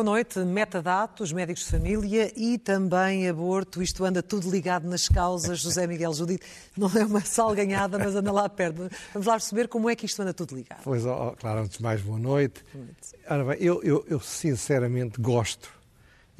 Boa 0.00 0.04
noite. 0.04 0.38
Metadados, 0.38 1.32
médicos 1.32 1.64
de 1.64 1.70
família 1.72 2.32
e 2.34 2.56
também 2.56 3.28
aborto. 3.28 3.82
Isto 3.82 4.04
anda 4.04 4.22
tudo 4.22 4.48
ligado 4.48 4.88
nas 4.88 5.08
causas. 5.08 5.58
José 5.58 5.86
Miguel 5.86 6.14
Judite 6.14 6.46
não 6.74 6.88
é 6.96 7.04
uma 7.04 7.20
sal 7.20 7.54
ganhada, 7.54 7.98
mas 7.98 8.14
anda 8.14 8.32
lá 8.32 8.48
perto. 8.48 8.88
Vamos 9.12 9.26
lá 9.26 9.34
perceber 9.34 9.68
como 9.68 9.90
é 9.90 9.96
que 9.96 10.06
isto 10.06 10.22
anda 10.22 10.32
tudo 10.32 10.54
ligado. 10.54 10.82
Pois, 10.84 11.04
oh, 11.04 11.34
claro, 11.38 11.60
antes 11.60 11.76
de 11.76 11.82
mais, 11.82 12.00
boa 12.00 12.18
noite. 12.18 12.64
Boa 12.72 12.84
noite. 12.84 12.98
Ora 13.28 13.44
bem, 13.44 13.56
eu, 13.60 13.82
eu, 13.82 14.06
eu, 14.08 14.20
sinceramente 14.20 15.20
gosto, 15.20 15.70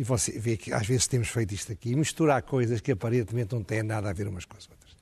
e 0.01 0.03
você 0.03 0.32
vê 0.39 0.57
que 0.57 0.73
às 0.73 0.87
vezes 0.87 1.07
temos 1.07 1.29
feito 1.29 1.53
isto 1.53 1.71
aqui, 1.71 1.95
misturar 1.95 2.41
coisas 2.41 2.80
que 2.80 2.91
aparentemente 2.91 3.54
não 3.54 3.63
têm 3.63 3.82
nada 3.82 4.08
a 4.08 4.14
ver 4.14 4.27
umas 4.27 4.46
com 4.46 4.57
as 4.57 4.67
outras. 4.67 4.96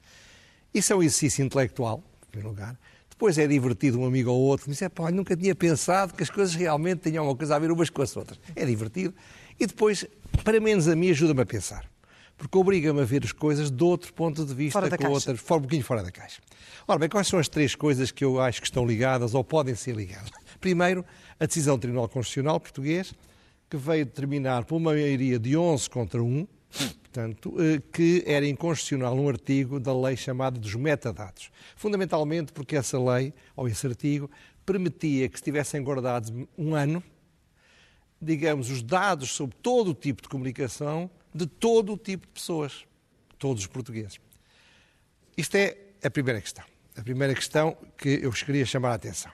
Isso 0.74 0.92
é 0.92 0.96
um 0.96 1.04
exercício 1.04 1.44
intelectual, 1.44 2.02
em 2.26 2.30
primeiro 2.32 2.48
lugar. 2.48 2.76
Depois 3.08 3.38
é 3.38 3.46
divertido 3.46 4.00
um 4.00 4.04
amigo 4.04 4.28
ou 4.32 4.40
outro, 4.40 4.68
diz, 4.68 4.82
é 4.82 4.88
pá, 4.88 5.12
nunca 5.12 5.36
tinha 5.36 5.54
pensado 5.54 6.12
que 6.14 6.24
as 6.24 6.28
coisas 6.28 6.52
realmente 6.52 7.08
tinham 7.08 7.24
uma 7.24 7.36
coisa 7.36 7.54
a 7.54 7.60
ver 7.60 7.70
umas 7.70 7.90
com 7.90 8.02
as 8.02 8.16
outras. 8.16 8.40
É 8.56 8.66
divertido. 8.66 9.14
E 9.60 9.68
depois, 9.68 10.04
para 10.42 10.58
menos 10.58 10.88
a 10.88 10.96
mim, 10.96 11.10
ajuda-me 11.10 11.42
a 11.42 11.46
pensar. 11.46 11.88
Porque 12.36 12.58
obriga-me 12.58 13.00
a 13.00 13.04
ver 13.04 13.22
as 13.22 13.30
coisas 13.30 13.70
de 13.70 13.84
outro 13.84 14.12
ponto 14.12 14.44
de 14.44 14.52
vista, 14.52 14.80
fora 14.80 14.98
com 14.98 15.10
outra, 15.10 15.32
um 15.32 15.60
bocadinho 15.60 15.84
fora 15.84 16.02
da 16.02 16.10
caixa. 16.10 16.42
Ora 16.88 16.98
bem, 16.98 17.08
quais 17.08 17.28
são 17.28 17.38
as 17.38 17.48
três 17.48 17.76
coisas 17.76 18.10
que 18.10 18.24
eu 18.24 18.40
acho 18.40 18.60
que 18.60 18.66
estão 18.66 18.84
ligadas 18.84 19.32
ou 19.32 19.44
podem 19.44 19.76
ser 19.76 19.94
ligadas? 19.94 20.30
Primeiro, 20.60 21.04
a 21.38 21.46
decisão 21.46 21.76
do 21.76 21.82
Tribunal 21.82 22.08
Constitucional 22.08 22.58
português, 22.58 23.14
que 23.68 23.76
veio 23.76 24.06
determinar 24.06 24.64
por 24.64 24.76
uma 24.76 24.92
maioria 24.92 25.38
de 25.38 25.56
11 25.56 25.90
contra 25.90 26.22
1, 26.22 26.46
portanto, 27.02 27.54
eh, 27.58 27.82
que 27.92 28.22
era 28.26 28.46
inconstitucional 28.46 29.14
um 29.14 29.28
artigo 29.28 29.78
da 29.78 29.94
lei 29.94 30.16
chamada 30.16 30.58
dos 30.58 30.74
metadados. 30.74 31.50
Fundamentalmente 31.76 32.52
porque 32.52 32.76
essa 32.76 32.98
lei, 32.98 33.34
ou 33.54 33.68
esse 33.68 33.86
artigo, 33.86 34.30
permitia 34.64 35.28
que 35.28 35.36
estivessem 35.36 35.82
guardados 35.82 36.32
um 36.56 36.74
ano, 36.74 37.02
digamos, 38.20 38.70
os 38.70 38.82
dados 38.82 39.30
sobre 39.30 39.56
todo 39.62 39.90
o 39.90 39.94
tipo 39.94 40.22
de 40.22 40.28
comunicação 40.28 41.10
de 41.34 41.46
todo 41.46 41.92
o 41.92 41.96
tipo 41.96 42.26
de 42.26 42.32
pessoas, 42.32 42.84
todos 43.38 43.62
os 43.62 43.66
portugueses. 43.66 44.18
Isto 45.36 45.56
é 45.56 45.76
a 46.02 46.10
primeira 46.10 46.40
questão. 46.40 46.64
A 46.96 47.02
primeira 47.02 47.34
questão 47.34 47.76
que 47.96 48.20
eu 48.22 48.30
vos 48.30 48.42
queria 48.42 48.66
chamar 48.66 48.90
a 48.90 48.94
atenção. 48.94 49.30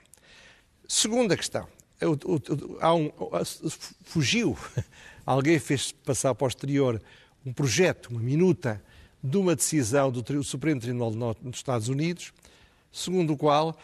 Segunda 0.87 1.35
questão. 1.35 1.67
Há 2.81 2.93
um, 2.93 3.11
fugiu, 4.03 4.57
alguém 5.25 5.59
fez 5.59 5.91
passar 5.91 6.35
para 6.35 6.45
o 6.45 6.47
exterior 6.47 7.01
um 7.45 7.53
projeto, 7.53 8.07
uma 8.07 8.19
minuta, 8.19 8.81
de 9.23 9.37
uma 9.37 9.55
decisão 9.55 10.11
do 10.11 10.43
Supremo 10.43 10.79
Tribunal 10.79 11.11
dos 11.41 11.57
Estados 11.57 11.89
Unidos, 11.89 12.31
segundo 12.91 13.33
o 13.33 13.37
qual, 13.37 13.77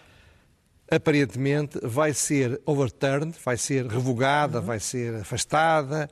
aparentemente, 0.90 1.80
vai 1.82 2.14
ser 2.14 2.62
overturned, 2.66 3.36
vai 3.44 3.58
ser 3.58 3.88
revogada, 3.88 4.60
uhum. 4.60 4.66
vai 4.66 4.80
ser 4.80 5.16
afastada, 5.16 6.10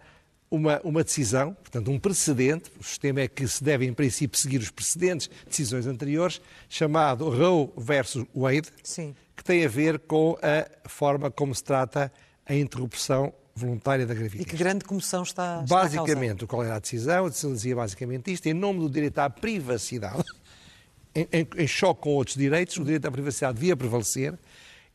uma, 0.51 0.81
uma 0.83 1.03
decisão, 1.03 1.53
portanto, 1.53 1.91
um 1.91 1.99
precedente, 1.99 2.71
o 2.79 2.83
sistema 2.83 3.21
é 3.21 3.27
que 3.27 3.47
se 3.47 3.63
deve, 3.63 3.85
em 3.85 3.93
princípio, 3.93 4.37
seguir 4.37 4.57
os 4.57 4.71
precedentes 4.71 5.27
de 5.27 5.45
decisões 5.45 5.85
anteriores, 5.85 6.41
chamado 6.67 7.29
Roe 7.29 7.69
versus 7.77 8.25
Wade, 8.33 8.69
Sim. 8.83 9.15
que 9.35 9.43
tem 9.43 9.63
a 9.63 9.67
ver 9.67 9.99
com 9.99 10.37
a 10.41 10.89
forma 10.89 11.29
como 11.29 11.53
se 11.53 11.63
trata 11.63 12.11
a 12.45 12.55
interrupção 12.55 13.31
voluntária 13.55 14.07
da 14.07 14.13
gravidez. 14.13 14.41
E 14.41 14.45
que 14.45 14.57
grande 14.57 14.85
comoção 14.85 15.21
está, 15.21 15.61
está 15.63 15.75
Basicamente, 15.75 16.45
qual 16.47 16.63
era 16.63 16.75
a 16.75 16.79
decisão? 16.79 17.25
A 17.25 17.29
decisão 17.29 17.53
dizia 17.53 17.75
basicamente 17.75 18.31
isto, 18.31 18.47
em 18.47 18.53
nome 18.53 18.79
do 18.79 18.89
direito 18.89 19.19
à 19.19 19.29
privacidade, 19.29 20.23
em, 21.13 21.27
em, 21.31 21.47
em 21.57 21.67
choque 21.67 22.01
com 22.01 22.09
outros 22.11 22.35
direitos, 22.35 22.77
o 22.77 22.83
direito 22.83 23.05
à 23.05 23.11
privacidade 23.11 23.59
devia 23.59 23.75
prevalecer 23.77 24.33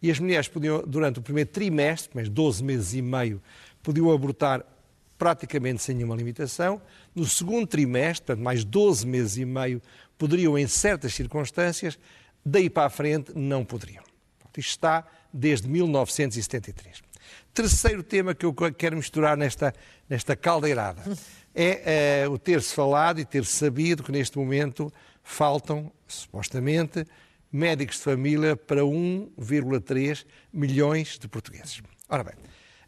e 0.03 0.11
as 0.11 0.19
mulheres 0.19 0.49
podiam, 0.49 0.83
durante 0.87 1.19
o 1.19 1.23
primeiro 1.23 1.49
trimestre, 1.51 2.11
mas 2.15 2.29
12 2.29 2.63
meses 2.65 2.95
e 2.95 3.01
meio, 3.01 3.41
podiam 3.83 4.11
abortar 4.11 4.65
praticamente 5.19 5.83
sem 5.83 5.95
nenhuma 5.95 6.17
limitação. 6.17 6.81
No 7.15 7.25
segundo 7.25 7.67
trimestre, 7.67 8.27
portanto, 8.27 8.45
mais 8.45 8.65
12 8.65 9.07
meses 9.07 9.37
e 9.37 9.45
meio, 9.45 9.81
poderiam, 10.19 10.59
em 10.59 10.67
certas 10.67 11.15
circunstâncias, 11.15 11.99
daí 12.45 12.69
para 12.69 12.87
a 12.87 12.91
frente, 12.91 13.33
não 13.35 13.65
poderiam. 13.65 14.05
Isto 14.57 14.71
está 14.71 15.05
desde 15.33 15.69
1973. 15.69 17.03
Terceiro 17.53 18.03
tema 18.03 18.35
que 18.35 18.47
eu 18.47 18.55
quero 18.55 18.97
misturar 18.97 19.37
nesta, 19.37 19.75
nesta 20.09 20.37
caldeirada 20.37 21.03
é 21.55 22.27
uh, 22.29 22.33
o 22.33 22.39
ter-se 22.39 22.75
falado 22.75 23.21
e 23.21 23.25
ter-se 23.25 23.53
sabido 23.53 24.03
que 24.03 24.13
neste 24.13 24.39
momento 24.39 24.93
faltam, 25.23 25.91
supostamente, 26.07 27.05
médicos 27.51 27.97
de 27.97 28.03
família 28.03 28.57
para 28.57 28.83
1,3 28.83 30.27
milhões 30.53 31.19
de 31.19 31.29
portugueses. 31.29 31.81
Ora 32.09 32.25
bem, 32.25 32.35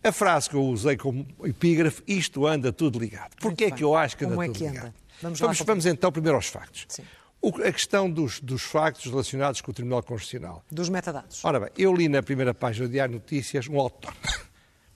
a 0.03 0.13
frase 0.13 0.49
que 0.51 0.57
eu 0.57 0.65
usei 0.65 0.97
como 0.97 1.27
epígrafe, 1.45 2.03
isto 2.07 2.47
anda 2.47 2.73
tudo 2.73 2.99
ligado. 2.99 3.37
Porquê 3.41 3.67
é 3.67 3.71
que 3.71 3.83
eu 3.83 3.95
acho 3.95 4.17
que 4.17 4.25
anda 4.25 4.35
Como 4.35 4.47
tudo 4.47 4.57
é 4.57 4.59
que 4.59 4.73
ligado? 4.73 4.87
Anda? 4.87 4.95
Vamos, 5.23 5.41
vamos, 5.41 5.59
vamos, 5.61 5.87
então 5.87 6.13
primeiro 6.13 6.37
aos 6.37 6.47
factos. 6.47 6.85
Sim. 6.89 7.03
O, 7.41 7.49
a 7.49 7.73
questão 7.73 8.11
dos, 8.11 8.41
dos, 8.41 8.63
factos 8.63 9.11
relacionados 9.11 9.61
com 9.61 9.71
o 9.71 9.75
Tribunal 9.75 10.03
Constitucional. 10.03 10.65
Dos 10.71 10.89
metadados. 10.89 11.45
Ora 11.45 11.61
bem, 11.61 11.71
eu 11.77 11.95
li 11.95 12.09
na 12.09 12.23
primeira 12.23 12.53
página 12.53 12.87
do 12.87 12.93
Diário 12.93 13.15
Notícias 13.15 13.69
um 13.69 13.79
outdoor 13.79 14.15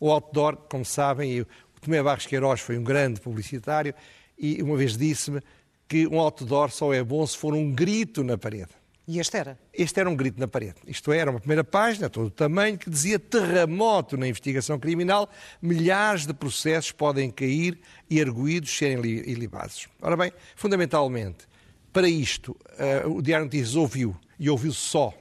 o 0.01 0.11
outdoor, 0.11 0.57
como 0.57 0.85
sabem, 0.85 1.43
o 1.43 1.47
Tomé 1.81 2.03
Barros 2.03 2.27
Queiroz 2.27 2.61
foi 2.61 2.79
um 2.79 2.83
grande 2.83 3.21
publicitário 3.21 3.95
e 4.39 4.63
uma 4.63 4.77
vez 4.77 4.97
disse-me 4.97 5.41
que 5.87 6.07
um 6.07 6.19
outdoor 6.19 6.71
só 6.71 6.93
é 6.95 7.05
bom 7.05 7.25
se 7.27 7.37
for 7.37 7.53
um 7.53 7.71
grito 7.71 8.25
na 8.25 8.39
parede. 8.39 8.71
E 9.07 9.19
este 9.19 9.37
era? 9.37 9.59
Este 9.73 9.99
era 9.99 10.09
um 10.09 10.15
grito 10.15 10.39
na 10.39 10.47
parede. 10.47 10.77
Isto 10.87 11.13
era 11.13 11.31
uma 11.31 11.41
primeira 11.41 11.65
página, 11.65 12.09
todo 12.09 12.27
o 12.27 12.31
tamanho, 12.31 12.79
que 12.79 12.89
dizia 12.89 13.19
terremoto 13.19 14.17
na 14.17 14.29
investigação 14.29 14.79
criminal, 14.79 15.29
milhares 15.61 16.27
de 16.27 16.33
processos 16.33 16.93
podem 16.93 17.31
cair 17.31 17.81
e 18.09 18.21
arguídos 18.21 18.71
serem 18.77 19.05
ilibados. 19.05 19.89
Ora 20.01 20.17
bem, 20.17 20.33
fundamentalmente, 20.55 21.49
para 21.93 22.09
isto, 22.09 22.57
uh, 23.05 23.11
o 23.11 23.21
Diário 23.21 23.47
Notícias 23.47 23.75
ouviu, 23.75 24.17
e 24.39 24.49
ouviu 24.49 24.73
só, 24.73 25.13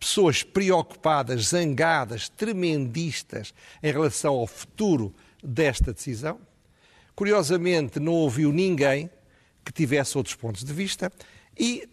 pessoas 0.00 0.42
preocupadas, 0.42 1.48
zangadas, 1.48 2.28
tremendistas 2.28 3.52
em 3.82 3.92
relação 3.92 4.34
ao 4.34 4.46
futuro 4.46 5.14
desta 5.42 5.92
decisão. 5.92 6.40
Curiosamente, 7.14 7.98
não 7.98 8.12
ouviu 8.12 8.52
ninguém 8.52 9.10
que 9.64 9.72
tivesse 9.72 10.16
outros 10.16 10.34
pontos 10.34 10.64
de 10.64 10.72
vista 10.72 11.12
e 11.58 11.88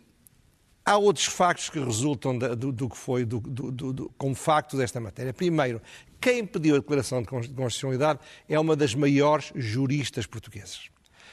há 0.85 0.97
outros 0.97 1.25
factos 1.25 1.69
que 1.69 1.79
resultam 1.79 2.37
do, 2.37 2.71
do 2.71 2.89
que 2.89 2.95
foi 2.97 3.25
do, 3.25 3.39
do, 3.39 4.11
como 4.17 4.35
facto 4.35 4.77
desta 4.77 5.01
matéria. 5.01 5.33
Primeiro, 5.33 5.81
quem 6.21 6.45
pediu 6.45 6.75
a 6.75 6.79
declaração 6.79 7.21
de 7.21 7.27
constitucionalidade 7.27 8.19
é 8.47 8.59
uma 8.59 8.75
das 8.75 8.93
maiores 8.93 9.51
juristas 9.55 10.25
portuguesas. 10.25 10.89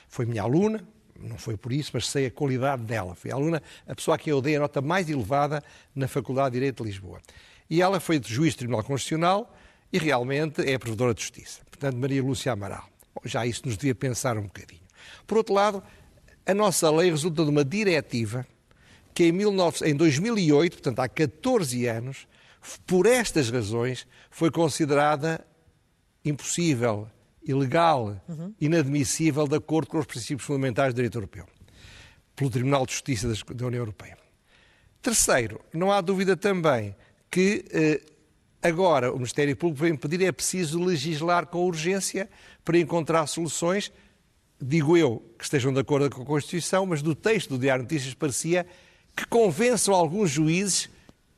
Foi 0.08 0.24
minha 0.24 0.42
aluna, 0.42 0.82
não 1.20 1.38
foi 1.38 1.56
por 1.56 1.72
isso, 1.72 1.90
mas 1.94 2.08
sei 2.08 2.26
a 2.26 2.30
qualidade 2.30 2.82
dela. 2.82 3.14
Foi 3.14 3.30
a 3.30 3.34
aluna, 3.34 3.62
a 3.86 3.94
pessoa 3.94 4.14
a 4.14 4.18
quem 4.18 4.30
eu 4.30 4.40
dei 4.40 4.56
a 4.56 4.60
nota 4.60 4.80
mais 4.80 5.08
elevada 5.08 5.62
na 5.94 6.08
Faculdade 6.08 6.52
de 6.52 6.58
Direito 6.58 6.82
de 6.82 6.90
Lisboa. 6.90 7.20
E 7.68 7.80
ela 7.80 8.00
foi 8.00 8.20
juiz 8.24 8.54
do 8.54 8.58
Tribunal 8.58 8.82
Constitucional 8.82 9.54
e 9.92 9.98
realmente 9.98 10.60
é 10.62 10.78
provedora 10.78 11.14
de 11.14 11.20
justiça. 11.20 11.60
Portanto, 11.70 11.96
Maria 11.96 12.22
Lúcia 12.22 12.52
Amaral. 12.52 12.88
Já 13.24 13.46
isso 13.46 13.62
nos 13.66 13.76
devia 13.76 13.94
pensar 13.94 14.36
um 14.36 14.42
bocadinho. 14.42 14.80
Por 15.26 15.38
outro 15.38 15.54
lado, 15.54 15.82
a 16.44 16.54
nossa 16.54 16.90
lei 16.90 17.10
resulta 17.10 17.44
de 17.44 17.50
uma 17.50 17.64
diretiva 17.64 18.46
que 19.14 19.24
em, 19.24 19.32
19, 19.32 19.90
em 19.90 19.94
2008, 19.94 20.72
portanto 20.72 20.98
há 21.00 21.08
14 21.08 21.86
anos, 21.86 22.26
por 22.86 23.06
estas 23.06 23.50
razões, 23.50 24.06
foi 24.30 24.50
considerada 24.50 25.44
impossível, 26.24 27.08
ilegal, 27.44 28.20
uhum. 28.28 28.54
inadmissível, 28.60 29.46
de 29.48 29.56
acordo 29.56 29.88
com 29.88 29.98
os 29.98 30.06
princípios 30.06 30.46
fundamentais 30.46 30.94
do 30.94 30.96
direito 30.96 31.18
europeu, 31.18 31.46
pelo 32.36 32.50
Tribunal 32.50 32.86
de 32.86 32.92
Justiça 32.92 33.32
da 33.54 33.66
União 33.66 33.80
Europeia. 33.80 34.16
Terceiro, 35.00 35.60
não 35.72 35.90
há 35.90 36.00
dúvida 36.00 36.36
também 36.36 36.94
que 37.28 37.64
eh, 37.72 38.00
agora 38.62 39.10
o 39.10 39.16
Ministério 39.16 39.56
Público 39.56 39.80
vai 39.80 39.90
impedir, 39.90 40.22
é 40.24 40.30
preciso 40.30 40.82
legislar 40.82 41.46
com 41.46 41.66
urgência 41.66 42.30
para 42.64 42.78
encontrar 42.78 43.26
soluções, 43.26 43.90
digo 44.60 44.96
eu, 44.96 45.20
que 45.36 45.42
estejam 45.42 45.72
de 45.72 45.80
acordo 45.80 46.08
com 46.08 46.22
a 46.22 46.26
Constituição, 46.26 46.86
mas 46.86 47.02
do 47.02 47.16
texto 47.16 47.48
do 47.50 47.58
Diário 47.58 47.82
Notícias 47.82 48.14
parecia 48.14 48.64
que 49.16 49.26
convençam 49.26 49.94
alguns 49.94 50.30
juízes 50.30 50.88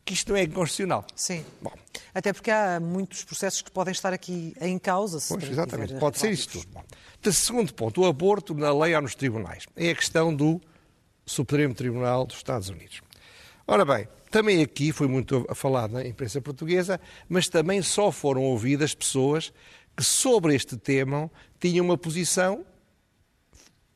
que 0.04 0.12
isto 0.12 0.30
não 0.30 0.36
é 0.36 0.42
inconstitucional. 0.42 1.06
Sim. 1.14 1.44
Bom. 1.62 1.72
Até 2.14 2.32
porque 2.32 2.50
há 2.50 2.78
muitos 2.78 3.24
processos 3.24 3.62
que 3.62 3.70
podem 3.70 3.92
estar 3.92 4.12
aqui 4.12 4.54
em 4.60 4.78
causa. 4.78 5.18
Se 5.18 5.28
pois, 5.28 5.48
exatamente, 5.48 5.94
pode 5.94 6.18
ser 6.18 6.30
isso 6.30 6.48
tudo. 6.48 6.66
Bom. 6.72 6.84
Segundo 7.32 7.72
ponto, 7.72 8.02
o 8.02 8.06
aborto 8.06 8.54
na 8.54 8.72
lei 8.72 8.94
ou 8.94 9.02
nos 9.02 9.14
tribunais. 9.14 9.64
É 9.74 9.90
a 9.90 9.94
questão 9.94 10.34
do 10.34 10.60
Supremo 11.24 11.74
Tribunal 11.74 12.26
dos 12.26 12.36
Estados 12.36 12.68
Unidos. 12.68 13.00
Ora 13.66 13.84
bem, 13.84 14.06
também 14.30 14.62
aqui 14.62 14.92
foi 14.92 15.08
muito 15.08 15.46
falado 15.54 15.92
na 15.92 16.06
imprensa 16.06 16.40
portuguesa, 16.40 17.00
mas 17.28 17.48
também 17.48 17.80
só 17.80 18.12
foram 18.12 18.42
ouvidas 18.42 18.94
pessoas 18.94 19.52
que 19.96 20.04
sobre 20.04 20.54
este 20.54 20.76
tema 20.76 21.30
tinham 21.58 21.84
uma 21.84 21.96
posição 21.96 22.64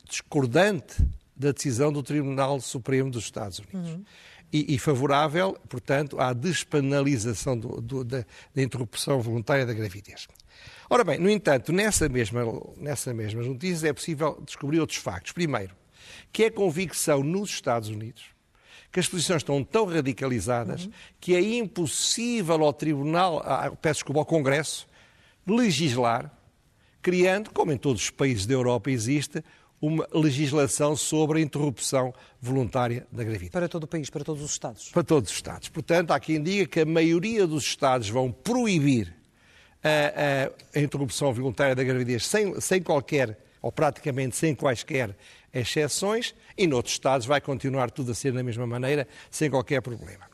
discordante 0.09 0.97
da 1.39 1.53
decisão 1.53 1.93
do 1.93 2.03
Tribunal 2.03 2.61
Supremo 2.61 3.11
dos 3.11 3.25
Estados 3.25 3.61
Unidos. 3.61 3.93
Uhum. 3.93 4.05
E, 4.51 4.75
e, 4.75 4.79
favorável, 4.79 5.59
portanto, 5.69 6.19
à 6.19 6.33
despenalização 6.33 7.59
do, 7.59 7.83
do, 7.83 8.03
da, 8.03 8.25
da, 8.55 8.63
interrupção 8.63 9.21
voluntária 9.21 9.67
da 9.67 9.75
gravidez. 9.75 10.27
Ora 10.89 11.05
bem, 11.05 11.19
no 11.19 11.29
entanto, 11.29 11.71
nessa 11.71 12.09
mesma, 12.09 12.41
nessa 12.79 13.13
mesma 13.13 13.43
notícia 13.43 13.89
é 13.89 13.93
possível 13.93 14.43
descobrir 14.47 14.81
outros 14.81 14.99
factos. 14.99 15.33
Primeiro, 15.33 15.77
que 16.33 16.45
é 16.45 16.47
a 16.47 16.51
convicção 16.51 17.23
nos 17.23 17.51
Estados 17.51 17.91
Unidos 17.91 18.39
que 18.91 19.01
as 19.01 19.09
posições 19.09 19.43
estão 19.43 19.63
tão 19.63 19.85
radicalizadas 19.85 20.87
uhum. 20.87 20.93
que 21.21 21.35
é 21.35 21.41
impossível 21.41 22.65
ao 22.65 22.73
Tribunal, 22.73 23.43
peço 23.83 23.99
desculpa, 23.99 24.21
ao 24.21 24.27
Congresso, 24.27 24.87
legislar, 25.47 26.33
criando, 27.03 27.51
como 27.51 27.73
em 27.73 27.77
todos 27.77 28.03
os 28.03 28.11
países 28.11 28.47
da 28.47 28.55
Europa 28.55 28.91
existe, 28.91 29.43
uma 29.81 30.07
legislação 30.13 30.97
sobre 30.97 31.39
a 31.39 31.43
interrupção 31.43 32.13
voluntária 32.41 33.07
da 33.13 33.23
gravidez. 33.23 33.51
Para 33.51 33.69
todo 33.69 33.85
o 33.85 33.87
país, 33.87 34.11
para 34.11 34.25
todos 34.25 34.43
os 34.43 34.51
Estados? 34.51 34.91
Para 34.91 35.05
todos 35.05 35.31
os 35.31 35.37
Estados. 35.37 35.69
Portanto, 35.69 36.11
há 36.11 36.21
quem 36.21 36.43
diga 36.43 36.67
que 36.67 36.81
a 36.81 36.87
maioria 36.87 37.47
dos 37.47 37.65
Estados 37.65 38.09
vão 38.09 38.33
proibir 38.33 39.15
a, 39.83 40.49
a, 40.77 40.79
a 40.79 40.83
interrupção 40.83 41.33
voluntária 41.33 41.75
da 41.75 41.85
gravidez 41.85 42.27
sem, 42.27 42.61
sem 42.61 42.83
qualquer, 42.83 43.39
ou 43.63 43.71
praticamente 43.71 44.37
sem 44.37 44.55
quaisquer 44.55 45.17
exceções, 45.53 46.35
e 46.57 46.67
noutros 46.67 46.95
Estados 46.95 47.27
vai 47.27 47.41
continuar 47.41 47.91
tudo 47.91 48.11
a 48.13 48.15
ser 48.15 48.33
da 48.33 48.43
mesma 48.43 48.67
maneira, 48.67 49.07
sem 49.31 49.49
qualquer 49.49 49.81
problema. 49.81 50.27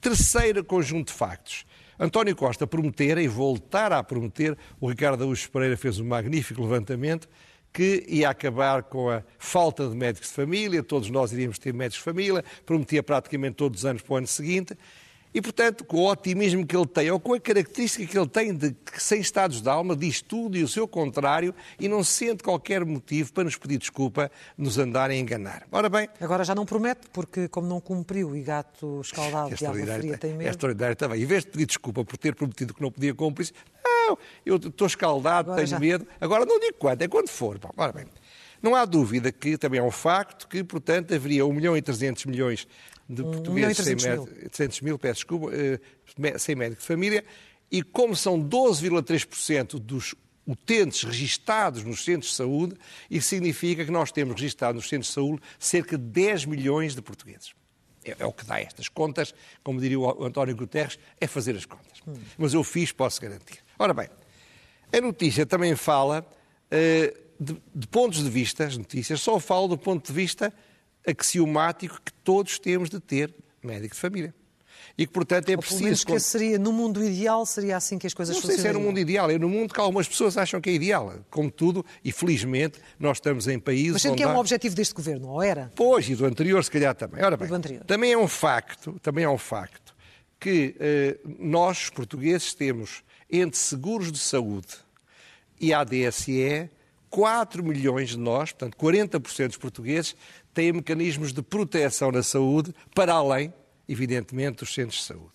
Terceiro 0.00 0.64
conjunto 0.64 1.08
de 1.08 1.12
factos. 1.14 1.64
António 1.98 2.34
Costa 2.34 2.66
prometera 2.66 3.22
e 3.22 3.28
voltar 3.28 3.92
a 3.92 4.02
prometer, 4.02 4.56
o 4.80 4.88
Ricardo 4.88 5.22
Araújo 5.22 5.50
Pereira 5.50 5.76
fez 5.76 6.00
um 6.00 6.06
magnífico 6.06 6.62
levantamento, 6.62 7.28
que 7.72 8.04
ia 8.08 8.28
acabar 8.28 8.82
com 8.82 9.10
a 9.10 9.22
falta 9.38 9.88
de 9.88 9.94
médicos 9.94 10.28
de 10.28 10.34
família, 10.34 10.82
todos 10.82 11.10
nós 11.10 11.32
iríamos 11.32 11.58
ter 11.58 11.72
médicos 11.72 11.98
de 11.98 12.04
família, 12.04 12.44
prometia 12.66 13.02
praticamente 13.02 13.54
todos 13.54 13.80
os 13.80 13.86
anos 13.86 14.02
para 14.02 14.14
o 14.14 14.16
ano 14.16 14.26
seguinte, 14.26 14.76
e, 15.32 15.40
portanto, 15.40 15.84
com 15.84 15.98
o 15.98 16.10
otimismo 16.10 16.66
que 16.66 16.76
ele 16.76 16.86
tem, 16.86 17.08
ou 17.08 17.20
com 17.20 17.34
a 17.34 17.38
característica 17.38 18.04
que 18.04 18.18
ele 18.18 18.26
tem 18.26 18.52
de 18.52 18.72
que, 18.72 19.00
sem 19.00 19.20
estados 19.20 19.62
de 19.62 19.68
alma, 19.68 19.94
diz 19.94 20.20
tudo 20.20 20.56
e 20.56 20.62
o 20.64 20.66
seu 20.66 20.88
contrário 20.88 21.54
e 21.78 21.86
não 21.86 22.02
sente 22.02 22.42
qualquer 22.42 22.84
motivo 22.84 23.32
para 23.32 23.44
nos 23.44 23.56
pedir 23.56 23.78
desculpa, 23.78 24.28
nos 24.58 24.76
andarem 24.76 25.18
a 25.18 25.20
enganar. 25.20 25.68
Ora 25.70 25.88
bem... 25.88 26.08
Agora 26.20 26.42
já 26.42 26.52
não 26.52 26.66
promete, 26.66 27.02
porque 27.12 27.46
como 27.46 27.68
não 27.68 27.80
cumpriu 27.80 28.34
e 28.34 28.42
gato 28.42 29.00
escaldado 29.02 29.54
de 29.54 29.64
água 29.64 29.86
fria 29.86 30.18
tem 30.18 30.32
medo... 30.32 30.48
É 30.48 30.50
extraordinário 30.50 30.96
também. 30.96 31.22
Em 31.22 31.26
vez 31.26 31.44
de 31.44 31.50
pedir 31.52 31.66
desculpa 31.66 32.04
por 32.04 32.16
ter 32.16 32.34
prometido 32.34 32.74
que 32.74 32.82
não 32.82 32.90
podia 32.90 33.14
cumprir, 33.14 33.52
eu 34.44 34.56
estou 34.56 34.86
escaldado, 34.86 35.50
agora 35.50 35.56
tenho 35.56 35.68
já. 35.68 35.78
medo. 35.78 36.06
Agora 36.20 36.44
não 36.46 36.58
digo 36.58 36.76
quando, 36.78 37.02
é 37.02 37.08
quando 37.08 37.28
for. 37.28 37.58
Bom, 37.58 37.70
ora 37.76 37.92
bem... 37.92 38.06
Não 38.62 38.74
há 38.74 38.84
dúvida 38.84 39.32
que 39.32 39.56
também 39.56 39.80
é 39.80 39.82
um 39.82 39.90
facto 39.90 40.46
que, 40.46 40.62
portanto, 40.62 41.14
haveria 41.14 41.46
1 41.46 41.52
milhão 41.52 41.74
e 41.74 41.80
300 41.80 42.26
milhões 42.26 42.68
de 43.08 43.22
portugueses 43.22 43.78
sem, 43.78 43.96
mil. 43.96 44.26
300 44.26 44.80
mil, 44.82 44.98
peço 44.98 45.14
desculpa, 45.14 45.50
eh, 45.52 46.38
sem 46.38 46.54
médico 46.54 46.80
de 46.80 46.86
família, 46.86 47.24
e 47.70 47.82
como 47.82 48.14
são 48.14 48.38
12,3% 48.38 49.78
dos 49.78 50.14
utentes 50.46 51.04
registados 51.04 51.84
nos 51.84 52.04
centros 52.04 52.32
de 52.32 52.36
saúde, 52.36 52.74
isso 53.10 53.28
significa 53.28 53.84
que 53.84 53.90
nós 53.90 54.10
temos 54.12 54.34
registado 54.34 54.76
nos 54.76 54.88
centros 54.88 55.08
de 55.08 55.14
saúde 55.14 55.42
cerca 55.58 55.96
de 55.96 56.04
10 56.04 56.44
milhões 56.46 56.94
de 56.94 57.02
portugueses. 57.02 57.54
É, 58.04 58.16
é 58.18 58.26
o 58.26 58.32
que 58.32 58.44
dá 58.44 58.60
estas 58.60 58.88
contas, 58.88 59.34
como 59.62 59.80
diria 59.80 59.98
o 59.98 60.24
António 60.24 60.56
Guterres, 60.56 60.98
é 61.20 61.26
fazer 61.26 61.56
as 61.56 61.64
contas. 61.64 62.00
Hum. 62.06 62.14
Mas 62.36 62.54
eu 62.54 62.64
fiz, 62.64 62.92
posso 62.92 63.20
garantir. 63.20 63.58
Ora 63.80 63.94
bem, 63.94 64.08
a 64.92 65.00
notícia 65.00 65.46
também 65.46 65.74
fala 65.74 66.20
uh, 66.20 67.18
de, 67.40 67.56
de 67.74 67.86
pontos 67.86 68.22
de 68.22 68.28
vista, 68.28 68.66
as 68.66 68.76
notícias 68.76 69.22
só 69.22 69.40
falam 69.40 69.68
do 69.68 69.78
ponto 69.78 70.06
de 70.06 70.12
vista 70.12 70.52
axiomático 71.08 71.98
que 72.04 72.12
todos 72.12 72.58
temos 72.58 72.90
de 72.90 73.00
ter 73.00 73.34
médico 73.62 73.94
de 73.94 74.00
família. 74.00 74.34
E 74.98 75.06
que, 75.06 75.12
portanto, 75.14 75.48
é 75.48 75.52
Ou 75.52 75.60
preciso. 75.60 76.04
que 76.04 76.20
seria, 76.20 76.58
no 76.58 76.74
mundo 76.74 77.02
ideal, 77.02 77.46
seria 77.46 77.74
assim 77.78 77.98
que 77.98 78.06
as 78.06 78.12
coisas? 78.12 78.34
Não 78.34 78.42
sei 78.42 78.58
se 78.58 78.68
é 78.68 78.72
no 78.72 78.80
mundo 78.80 78.98
ideal, 78.98 79.30
é 79.30 79.38
no 79.38 79.48
mundo 79.48 79.72
que 79.72 79.80
algumas 79.80 80.06
pessoas 80.06 80.36
acham 80.36 80.60
que 80.60 80.68
é 80.68 80.74
ideal. 80.74 81.14
Como 81.30 81.50
tudo, 81.50 81.82
e 82.04 82.12
felizmente, 82.12 82.78
nós 82.98 83.16
estamos 83.16 83.48
em 83.48 83.58
países. 83.58 83.92
Mas 83.92 84.02
sendo 84.02 84.16
que 84.16 84.22
é 84.22 84.28
um 84.28 84.36
objetivo 84.36 84.74
deste 84.74 84.92
governo, 84.92 85.28
ou 85.28 85.42
era? 85.42 85.72
Pois, 85.74 86.06
e 86.06 86.14
do 86.14 86.26
anterior, 86.26 86.62
se 86.62 86.70
calhar 86.70 86.94
também. 86.94 87.24
Ora 87.24 87.34
bem, 87.34 87.48
também 87.86 88.12
é 88.12 88.18
um 88.18 88.28
facto, 88.28 89.00
também 89.00 89.24
é 89.24 89.30
um 89.30 89.38
facto 89.38 89.94
que 90.38 90.76
eh, 90.78 91.18
nós, 91.38 91.88
portugueses, 91.88 92.52
temos 92.52 93.02
entre 93.30 93.58
seguros 93.58 94.10
de 94.10 94.18
saúde 94.18 94.68
e 95.60 95.72
a 95.72 95.84
DSE 95.84 96.70
4 97.10 97.62
milhões 97.62 98.10
de 98.10 98.18
nós, 98.18 98.52
portanto 98.52 98.76
40% 98.76 99.48
dos 99.48 99.56
portugueses, 99.56 100.16
têm 100.54 100.72
mecanismos 100.72 101.32
de 101.32 101.42
proteção 101.42 102.12
na 102.12 102.22
saúde 102.22 102.74
para 102.94 103.12
além, 103.14 103.52
evidentemente, 103.88 104.58
dos 104.58 104.72
centros 104.72 105.00
de 105.00 105.06
saúde. 105.06 105.32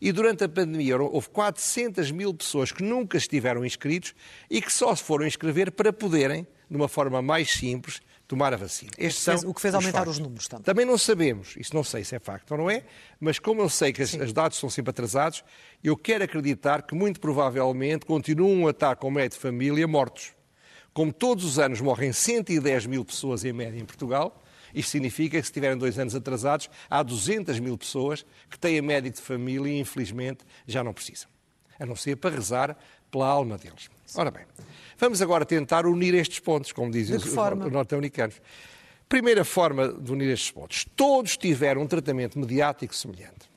E 0.00 0.10
durante 0.10 0.44
a 0.44 0.48
pandemia 0.48 1.00
houve 1.00 1.28
400 1.28 2.10
mil 2.10 2.34
pessoas 2.34 2.72
que 2.72 2.82
nunca 2.82 3.16
estiveram 3.16 3.64
inscritos 3.64 4.14
e 4.50 4.60
que 4.60 4.72
só 4.72 4.94
se 4.94 5.02
foram 5.02 5.26
inscrever 5.26 5.70
para 5.70 5.92
poderem, 5.92 6.46
de 6.68 6.76
uma 6.76 6.88
forma 6.88 7.22
mais 7.22 7.50
simples, 7.50 8.00
tomar 8.28 8.52
a 8.52 8.56
vacina. 8.58 8.92
Estes 8.98 9.24
são 9.24 9.50
o 9.50 9.54
que 9.54 9.60
fez 9.60 9.74
aumentar 9.74 10.06
os, 10.06 10.16
os 10.16 10.18
números 10.18 10.46
também. 10.46 10.62
Também 10.62 10.84
não 10.84 10.98
sabemos, 10.98 11.56
isso 11.56 11.74
não 11.74 11.82
sei 11.82 12.04
se 12.04 12.14
é 12.14 12.18
facto 12.20 12.52
ou 12.52 12.58
não 12.58 12.70
é, 12.70 12.84
mas 13.18 13.38
como 13.38 13.62
eu 13.62 13.70
sei 13.70 13.90
que 13.90 14.02
os 14.02 14.32
dados 14.34 14.58
são 14.58 14.68
sempre 14.68 14.90
atrasados, 14.90 15.42
eu 15.82 15.96
quero 15.96 16.22
acreditar 16.22 16.82
que 16.82 16.94
muito 16.94 17.18
provavelmente 17.18 18.04
continuam 18.04 18.68
a 18.68 18.70
estar 18.70 18.96
com 18.96 19.10
médico 19.10 19.36
de 19.36 19.40
família 19.40 19.88
mortos. 19.88 20.34
Como 20.92 21.12
todos 21.12 21.44
os 21.44 21.58
anos 21.58 21.80
morrem 21.80 22.12
110 22.12 22.86
mil 22.86 23.04
pessoas 23.04 23.44
em 23.44 23.52
média 23.52 23.80
em 23.80 23.84
Portugal, 23.84 24.42
isto 24.74 24.90
significa 24.90 25.40
que 25.40 25.46
se 25.46 25.52
tiverem 25.52 25.78
dois 25.78 25.98
anos 25.98 26.14
atrasados, 26.14 26.68
há 26.90 27.02
200 27.02 27.58
mil 27.60 27.78
pessoas 27.78 28.26
que 28.50 28.58
têm 28.58 28.82
médico 28.82 29.16
de 29.16 29.22
família 29.22 29.72
e, 29.72 29.80
infelizmente, 29.80 30.44
já 30.66 30.84
não 30.84 30.92
precisam. 30.92 31.30
A 31.78 31.86
não 31.86 31.96
ser 31.96 32.16
para 32.16 32.34
rezar 32.34 32.76
pela 33.10 33.26
alma 33.26 33.56
deles. 33.56 33.88
Ora 34.14 34.30
bem, 34.30 34.44
vamos 34.98 35.22
agora 35.22 35.46
tentar 35.46 35.86
unir 35.86 36.14
estes 36.14 36.40
pontos, 36.40 36.72
como 36.72 36.90
dizem 36.90 37.16
os, 37.16 37.24
os 37.24 37.72
norte-americanos. 37.72 38.40
Primeira 39.08 39.44
forma 39.44 39.88
de 39.88 40.12
unir 40.12 40.30
estes 40.30 40.50
pontos. 40.50 40.86
Todos 40.94 41.36
tiveram 41.36 41.82
um 41.82 41.86
tratamento 41.86 42.38
mediático 42.38 42.94
semelhante. 42.94 43.48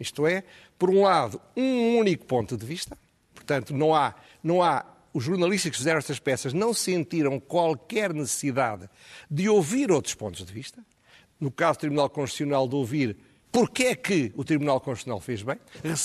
Isto 0.00 0.26
é, 0.26 0.42
por 0.78 0.90
um 0.90 1.02
lado, 1.02 1.40
um 1.56 1.98
único 1.98 2.24
ponto 2.24 2.56
de 2.56 2.66
vista, 2.66 2.96
portanto, 3.34 3.74
não 3.74 3.94
há, 3.94 4.14
não 4.42 4.62
há 4.62 4.84
os 5.12 5.24
jornalistas 5.24 5.70
que 5.72 5.76
fizeram 5.76 5.98
estas 5.98 6.18
peças 6.18 6.52
não 6.52 6.72
sentiram 6.72 7.40
qualquer 7.40 8.12
necessidade 8.12 8.88
de 9.30 9.48
ouvir 9.48 9.90
outros 9.90 10.14
pontos 10.14 10.44
de 10.44 10.52
vista. 10.52 10.84
No 11.40 11.50
caso 11.50 11.78
do 11.78 11.80
Tribunal 11.80 12.10
Constitucional, 12.10 12.68
de 12.68 12.74
ouvir 12.74 13.16
porque 13.50 13.84
é 13.84 13.94
que 13.94 14.32
o 14.36 14.44
Tribunal 14.44 14.80
Constitucional 14.80 15.20
fez 15.20 15.42
bem. 15.42 15.56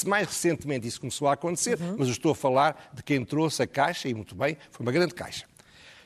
Mais 0.06 0.28
recentemente 0.28 0.88
isso 0.88 1.00
começou 1.00 1.28
a 1.28 1.34
acontecer, 1.34 1.80
uhum. 1.80 1.96
mas 1.98 2.08
eu 2.08 2.14
estou 2.14 2.32
a 2.32 2.36
falar 2.36 2.92
de 2.94 3.04
quem 3.04 3.24
trouxe 3.24 3.64
a 3.64 3.68
Caixa, 3.68 4.08
e 4.08 4.14
muito 4.14 4.36
bem, 4.36 4.58
foi 4.72 4.86
uma 4.86 4.92
grande 4.92 5.14
Caixa. 5.14 5.46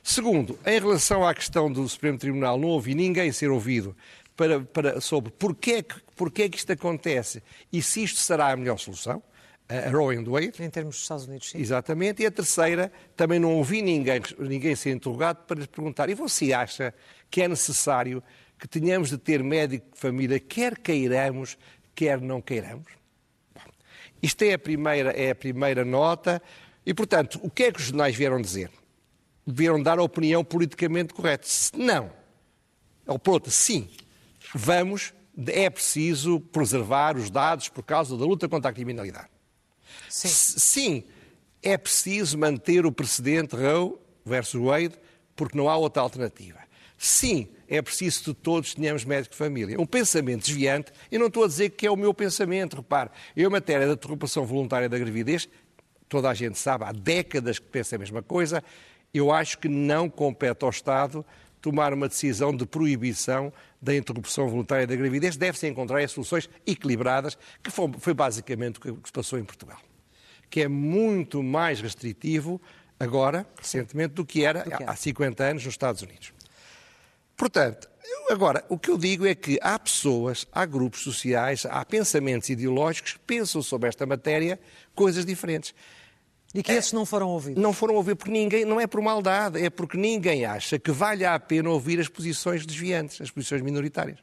Segundo, 0.04 0.58
em 0.66 0.80
relação 0.80 1.28
à 1.28 1.34
questão 1.34 1.72
do 1.72 1.88
Supremo 1.88 2.18
Tribunal, 2.18 2.58
não 2.58 2.70
ouvi 2.70 2.96
ninguém 2.96 3.32
ser 3.32 3.52
ouvido 3.52 3.96
para, 4.36 4.62
para, 4.62 5.02
sobre 5.02 5.32
porquê 5.32 5.72
é, 5.72 5.82
que, 5.84 5.96
porquê 6.16 6.44
é 6.44 6.50
que 6.50 6.58
isto 6.58 6.72
acontece 6.72 7.44
e 7.74 7.82
se 7.82 8.04
isto 8.04 8.20
será 8.20 8.52
a 8.52 8.56
melhor 8.56 8.78
solução 8.78 9.22
a 9.70 9.90
Roe 9.90 10.16
and 10.16 10.24
Wade. 10.24 10.64
Em 10.64 10.70
termos 10.70 10.96
dos 10.96 11.02
Estados 11.02 11.26
Unidos, 11.26 11.50
sim. 11.50 11.60
Exatamente. 11.60 12.24
E 12.24 12.26
a 12.26 12.32
terceira, 12.32 12.92
também 13.16 13.40
não 13.40 13.56
ouvi 13.56 13.82
ninguém, 13.82 14.22
ninguém 14.40 14.76
ser 14.76 14.92
interrogado 14.92 15.44
para 15.46 15.60
lhe 15.60 15.68
perguntar, 15.68 16.10
e 16.10 16.14
você 16.14 16.54
acha 16.54 16.94
que 17.30 17.42
é 17.42 17.48
necessário 17.48 18.24
que 18.60 18.68
tenhamos 18.68 19.10
de 19.10 19.18
ter 19.18 19.44
médico 19.44 19.94
de 19.94 20.00
família, 20.00 20.40
quer 20.40 20.78
queiramos, 20.78 21.58
quer 21.94 22.20
não 22.20 22.42
queiramos? 22.42 22.92
Bom, 23.54 23.72
isto 24.22 24.42
é 24.44 24.54
a, 24.54 24.60
primeira, 24.60 25.12
é 25.12 25.32
a 25.32 25.36
primeira 25.36 25.86
nota. 25.86 26.42
E, 26.86 26.94
portanto, 26.94 27.40
o 27.44 27.50
que 27.50 27.64
é 27.64 27.72
que 27.72 27.80
os 27.80 27.86
jornais 27.86 28.16
vieram 28.16 28.42
dizer? 28.42 28.72
Vieram 29.46 29.82
dar 29.82 30.00
a 30.00 30.04
opinião 30.04 30.44
politicamente 30.44 31.14
correta. 31.14 31.46
Se 31.48 31.76
não, 31.78 32.12
ou 33.06 33.18
pronto, 33.18 33.50
sim, 33.50 33.90
vamos, 34.54 35.14
é 35.48 35.70
preciso 35.70 36.40
preservar 36.40 37.16
os 37.16 37.30
dados 37.30 37.70
por 37.70 37.84
causa 37.84 38.18
da 38.18 38.26
luta 38.26 38.50
contra 38.50 38.70
a 38.70 38.74
criminalidade. 38.74 39.30
Sim. 40.10 40.28
Sim, 40.28 41.04
é 41.64 41.78
preciso 41.78 42.38
manter 42.38 42.86
o 42.86 42.92
precedente 42.92 43.56
Roe 43.56 43.96
versus 44.26 44.62
Wade, 44.62 44.96
porque 45.36 45.58
não 45.58 45.70
há 45.70 45.78
outra 45.78 46.02
alternativa. 46.02 46.60
Sim, 46.98 47.48
é 47.68 47.82
preciso 47.82 48.24
que 48.24 48.34
todos 48.34 48.74
tenhamos 48.74 49.06
médico 49.06 49.34
de 49.34 49.38
família. 49.38 49.80
Um 49.80 49.86
pensamento 49.86 50.46
desviante, 50.46 50.92
e 51.12 51.18
não 51.18 51.28
estou 51.28 51.44
a 51.44 51.48
dizer 51.48 51.70
que 51.70 51.86
é 51.86 51.92
o 51.92 51.96
meu 51.96 52.14
pensamento, 52.14 52.78
repare, 52.78 53.10
eu, 53.36 53.52
matéria 53.52 53.88
da 53.88 53.94
interrupção 53.94 54.46
voluntária 54.46 54.90
da 54.90 54.98
gravidez, 54.98 55.48
toda 56.10 56.30
a 56.30 56.34
gente 56.34 56.58
sabe, 56.58 56.86
há 56.86 56.92
décadas 56.92 57.60
que 57.60 57.68
pensa 57.68 57.96
a 57.96 58.00
mesma 58.00 58.24
coisa, 58.24 58.64
eu 59.14 59.32
acho 59.32 59.60
que 59.60 59.68
não 59.68 60.10
compete 60.10 60.64
ao 60.64 60.70
Estado 60.70 61.26
tomar 61.62 61.94
uma 61.94 62.08
decisão 62.08 62.56
de 62.56 62.66
proibição 62.66 63.52
da 63.82 63.96
interrupção 63.96 64.48
voluntária 64.48 64.88
da 64.88 64.96
gravidez. 64.96 65.36
Deve-se 65.36 65.68
encontrar 65.68 66.02
as 66.02 66.12
soluções 66.12 66.50
equilibradas, 66.66 67.38
que 67.64 67.72
foi, 67.72 67.92
foi 68.00 68.14
basicamente 68.14 68.78
o 68.78 68.98
que 68.98 69.08
se 69.08 69.14
passou 69.14 69.38
em 69.38 69.44
Portugal 69.44 69.80
que 70.50 70.62
é 70.62 70.68
muito 70.68 71.44
mais 71.44 71.82
restritivo 71.82 72.62
agora, 73.00 73.46
recentemente, 73.58 74.14
do 74.14 74.26
que 74.26 74.44
era 74.44 74.66
há 74.86 74.96
50 74.96 75.44
anos 75.44 75.66
nos 75.66 75.74
Estados 75.74 76.02
Unidos. 76.02 76.34
Portanto, 77.38 77.88
agora, 78.32 78.66
o 78.68 78.80
que 78.80 78.90
eu 78.90 78.98
digo 78.98 79.26
é 79.26 79.36
que 79.36 79.60
há 79.62 79.78
pessoas, 79.78 80.48
há 80.52 80.66
grupos 80.66 81.02
sociais, 81.02 81.68
há 81.70 81.86
pensamentos 81.86 82.50
ideológicos 82.50 83.14
que 83.14 83.20
pensam 83.20 83.62
sobre 83.62 83.88
esta 83.88 84.06
matéria 84.08 84.60
coisas 84.96 85.24
diferentes. 85.24 85.74
E 86.56 86.64
que 86.64 86.72
esses 86.72 86.94
não 86.94 87.06
foram 87.06 87.30
ouvidos? 87.30 87.62
Não 87.62 87.72
foram 87.72 87.94
ouvidos 87.94 88.18
porque 88.18 88.32
ninguém, 88.32 88.66
não 88.66 88.82
é 88.82 88.88
por 88.88 89.02
maldade, 89.02 89.64
é 89.64 89.70
porque 89.70 89.98
ninguém 89.98 90.46
acha 90.46 90.80
que 90.80 90.92
valha 90.92 91.36
a 91.36 91.40
pena 91.40 91.70
ouvir 91.70 92.00
as 92.00 92.08
posições 92.08 92.66
desviantes, 92.66 93.22
as 93.22 93.30
posições 93.30 93.62
minoritárias. 93.62 94.18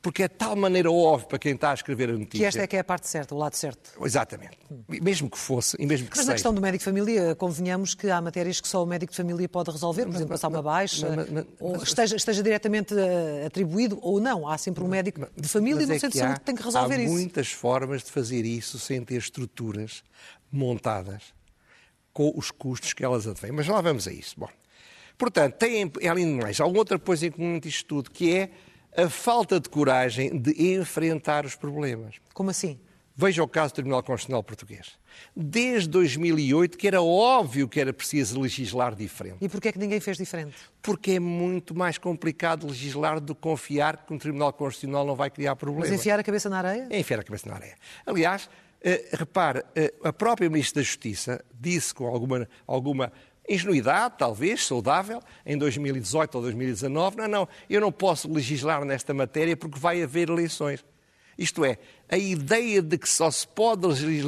Porque 0.00 0.22
é 0.22 0.28
de 0.28 0.34
tal 0.36 0.54
maneira 0.54 0.88
óbvio 0.92 1.26
para 1.28 1.40
quem 1.40 1.54
está 1.54 1.72
a 1.72 1.74
escrever 1.74 2.08
a 2.08 2.12
notícia. 2.12 2.38
Que 2.38 2.44
esta 2.44 2.62
é 2.62 2.66
que 2.68 2.76
é 2.76 2.78
a 2.78 2.84
parte 2.84 3.08
certa, 3.08 3.34
o 3.34 3.38
lado 3.38 3.54
certo. 3.56 3.90
Exatamente. 4.04 4.56
Mesmo 4.88 5.28
que 5.28 5.36
fosse, 5.36 5.76
e 5.76 5.84
mesmo 5.86 6.06
que 6.06 6.10
Mas 6.12 6.18
seja. 6.20 6.28
na 6.28 6.32
questão 6.34 6.54
do 6.54 6.60
médico 6.60 6.78
de 6.78 6.84
família, 6.84 7.34
convenhamos 7.34 7.94
que 7.94 8.08
há 8.08 8.20
matérias 8.20 8.60
que 8.60 8.68
só 8.68 8.80
o 8.82 8.86
médico 8.86 9.10
de 9.10 9.16
família 9.16 9.48
pode 9.48 9.72
resolver, 9.72 10.04
por 10.06 10.14
exemplo, 10.14 10.28
passar 10.28 10.48
uma 10.48 10.62
baixa, 10.62 11.08
mas- 11.16 11.28
mas- 11.30 11.44
ou 11.58 11.76
esteja, 11.82 12.14
esteja 12.14 12.42
diretamente 12.44 12.94
eh, 12.96 13.44
atribuído 13.46 13.98
ou 14.00 14.20
não. 14.20 14.48
Há 14.48 14.56
sempre 14.56 14.84
um 14.84 14.88
médico 14.88 15.26
de 15.36 15.48
família 15.48 15.80
Mas 15.80 15.88
no 15.88 15.94
é 15.94 15.98
centro 15.98 16.12
de 16.12 16.18
que 16.18 16.20
há- 16.20 16.26
saúde 16.28 16.40
que 16.40 16.46
tem 16.46 16.54
que 16.54 16.62
resolver 16.62 16.94
há 16.94 17.02
isso. 17.02 17.12
muitas 17.12 17.48
formas 17.48 18.04
de 18.04 18.12
fazer 18.12 18.44
isso 18.44 18.78
sem 18.78 19.02
ter 19.04 19.16
estruturas 19.16 20.04
montadas 20.52 21.22
com 22.12 22.32
os 22.36 22.52
custos 22.52 22.92
que 22.92 23.04
elas 23.04 23.26
advêm. 23.26 23.50
Mas 23.52 23.66
lá 23.66 23.80
vamos 23.80 24.06
a 24.06 24.12
isso. 24.12 24.34
Bom, 24.38 24.48
portanto, 25.18 25.54
tem, 25.54 25.90
além 26.08 26.24
de 26.36 26.40
mais, 26.42 26.60
há 26.60 26.66
uma 26.66 26.78
outra 26.78 26.98
coisa 27.00 27.26
em 27.26 27.30
comum 27.32 27.60
isto 27.64 27.84
tudo, 27.84 28.10
que 28.12 28.32
é 28.34 28.50
a 28.98 29.08
falta 29.08 29.60
de 29.60 29.68
coragem 29.68 30.36
de 30.36 30.74
enfrentar 30.74 31.46
os 31.46 31.54
problemas. 31.54 32.16
Como 32.34 32.50
assim? 32.50 32.80
Veja 33.14 33.44
o 33.44 33.48
caso 33.48 33.72
do 33.72 33.76
Tribunal 33.76 34.02
Constitucional 34.02 34.42
Português. 34.42 34.98
Desde 35.36 35.88
2008 35.88 36.76
que 36.76 36.86
era 36.88 37.00
óbvio 37.00 37.68
que 37.68 37.80
era 37.80 37.92
preciso 37.92 38.40
legislar 38.40 38.96
diferente. 38.96 39.38
E 39.40 39.48
porquê 39.48 39.68
é 39.68 39.72
que 39.72 39.78
ninguém 39.78 40.00
fez 40.00 40.16
diferente? 40.16 40.56
Porque 40.82 41.12
é 41.12 41.20
muito 41.20 41.76
mais 41.76 41.96
complicado 41.96 42.66
legislar 42.66 43.20
do 43.20 43.36
que 43.36 43.40
confiar 43.40 44.04
que 44.04 44.12
um 44.12 44.18
Tribunal 44.18 44.52
Constitucional 44.52 45.06
não 45.06 45.14
vai 45.14 45.30
criar 45.30 45.54
problemas. 45.54 45.90
Mas 45.90 46.00
enfiar 46.00 46.18
a 46.18 46.22
cabeça 46.24 46.48
na 46.48 46.58
areia? 46.58 46.88
É 46.90 46.98
enfiar 46.98 47.20
a 47.20 47.22
cabeça 47.22 47.48
na 47.48 47.54
areia. 47.54 47.76
Aliás, 48.04 48.48
eh, 48.80 49.08
repare, 49.12 49.64
eh, 49.76 49.94
a 50.02 50.12
própria 50.12 50.50
Ministra 50.50 50.80
da 50.80 50.86
Justiça 50.86 51.44
disse 51.52 51.94
com 51.94 52.06
alguma, 52.06 52.48
alguma 52.66 53.12
ingenuidade, 53.48 54.14
talvez, 54.18 54.66
saudável, 54.66 55.20
em 55.46 55.56
2018 55.56 56.34
ou 56.36 56.42
2019, 56.42 57.16
não, 57.16 57.28
não, 57.28 57.48
eu 57.68 57.80
não 57.80 57.90
posso 57.92 58.30
legislar 58.32 58.84
nesta 58.84 59.14
matéria 59.14 59.56
porque 59.56 59.78
vai 59.78 60.02
haver 60.02 60.28
eleições. 60.28 60.84
Isto 61.38 61.64
é, 61.64 61.78
a 62.08 62.18
ideia 62.18 62.82
de 62.82 62.98
que 62.98 63.08
só 63.08 63.30
se 63.30 63.46
pode 63.46 63.86
legis- 63.86 64.24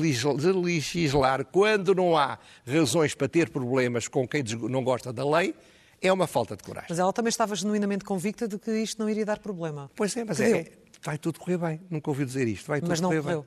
legislar 0.55 1.45
quando 1.45 1.95
não 1.95 2.17
há 2.17 2.39
razões 2.67 3.15
para 3.15 3.29
ter 3.29 3.51
problemas 3.51 4.07
com 4.09 4.27
quem 4.27 4.43
não 4.69 4.83
gosta 4.85 5.13
da 5.13 5.29
lei 5.29 5.55
é 6.01 6.13
uma 6.13 6.27
falta 6.27 6.57
de 6.57 6.63
coragem. 6.63 6.87
Mas 6.89 6.99
ela 6.99 7.13
também 7.13 7.29
estava 7.29 7.55
genuinamente 7.55 8.05
convicta 8.05 8.47
de 8.49 8.59
que 8.59 8.71
isto 8.79 8.99
não 9.01 9.09
iria 9.11 9.25
dar 9.27 9.39
problema. 9.39 9.91
Pois 9.97 10.17
é, 10.17 10.25
mas 10.25 10.37
Que 10.39 10.43
é, 10.45 10.63
deu. 10.63 10.73
vai 11.03 11.19
tudo 11.19 11.39
correr 11.41 11.59
bem. 11.59 11.81
Nunca 11.91 12.11
ouvi 12.11 12.25
dizer 12.25 12.47
isto. 12.49 12.67
Vai 12.69 12.81
tudo 12.81 12.89
Mas 12.91 13.01
não 13.01 13.11
correr 13.11 13.23
correu. 13.23 13.43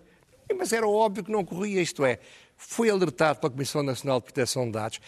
bem. 0.50 0.58
Mas 0.58 0.72
era 0.74 0.88
óbvio 0.88 1.24
que 1.24 1.32
não 1.32 1.44
corria, 1.44 1.82
isto 1.82 2.06
é, 2.06 2.20
foi 2.58 2.90
alertado 2.90 3.40
pela 3.40 3.50
Comissão 3.50 3.82
Nacional 3.82 4.20
de 4.20 4.26
Proteção 4.26 4.66
de 4.66 4.72
Dados. 4.74 5.00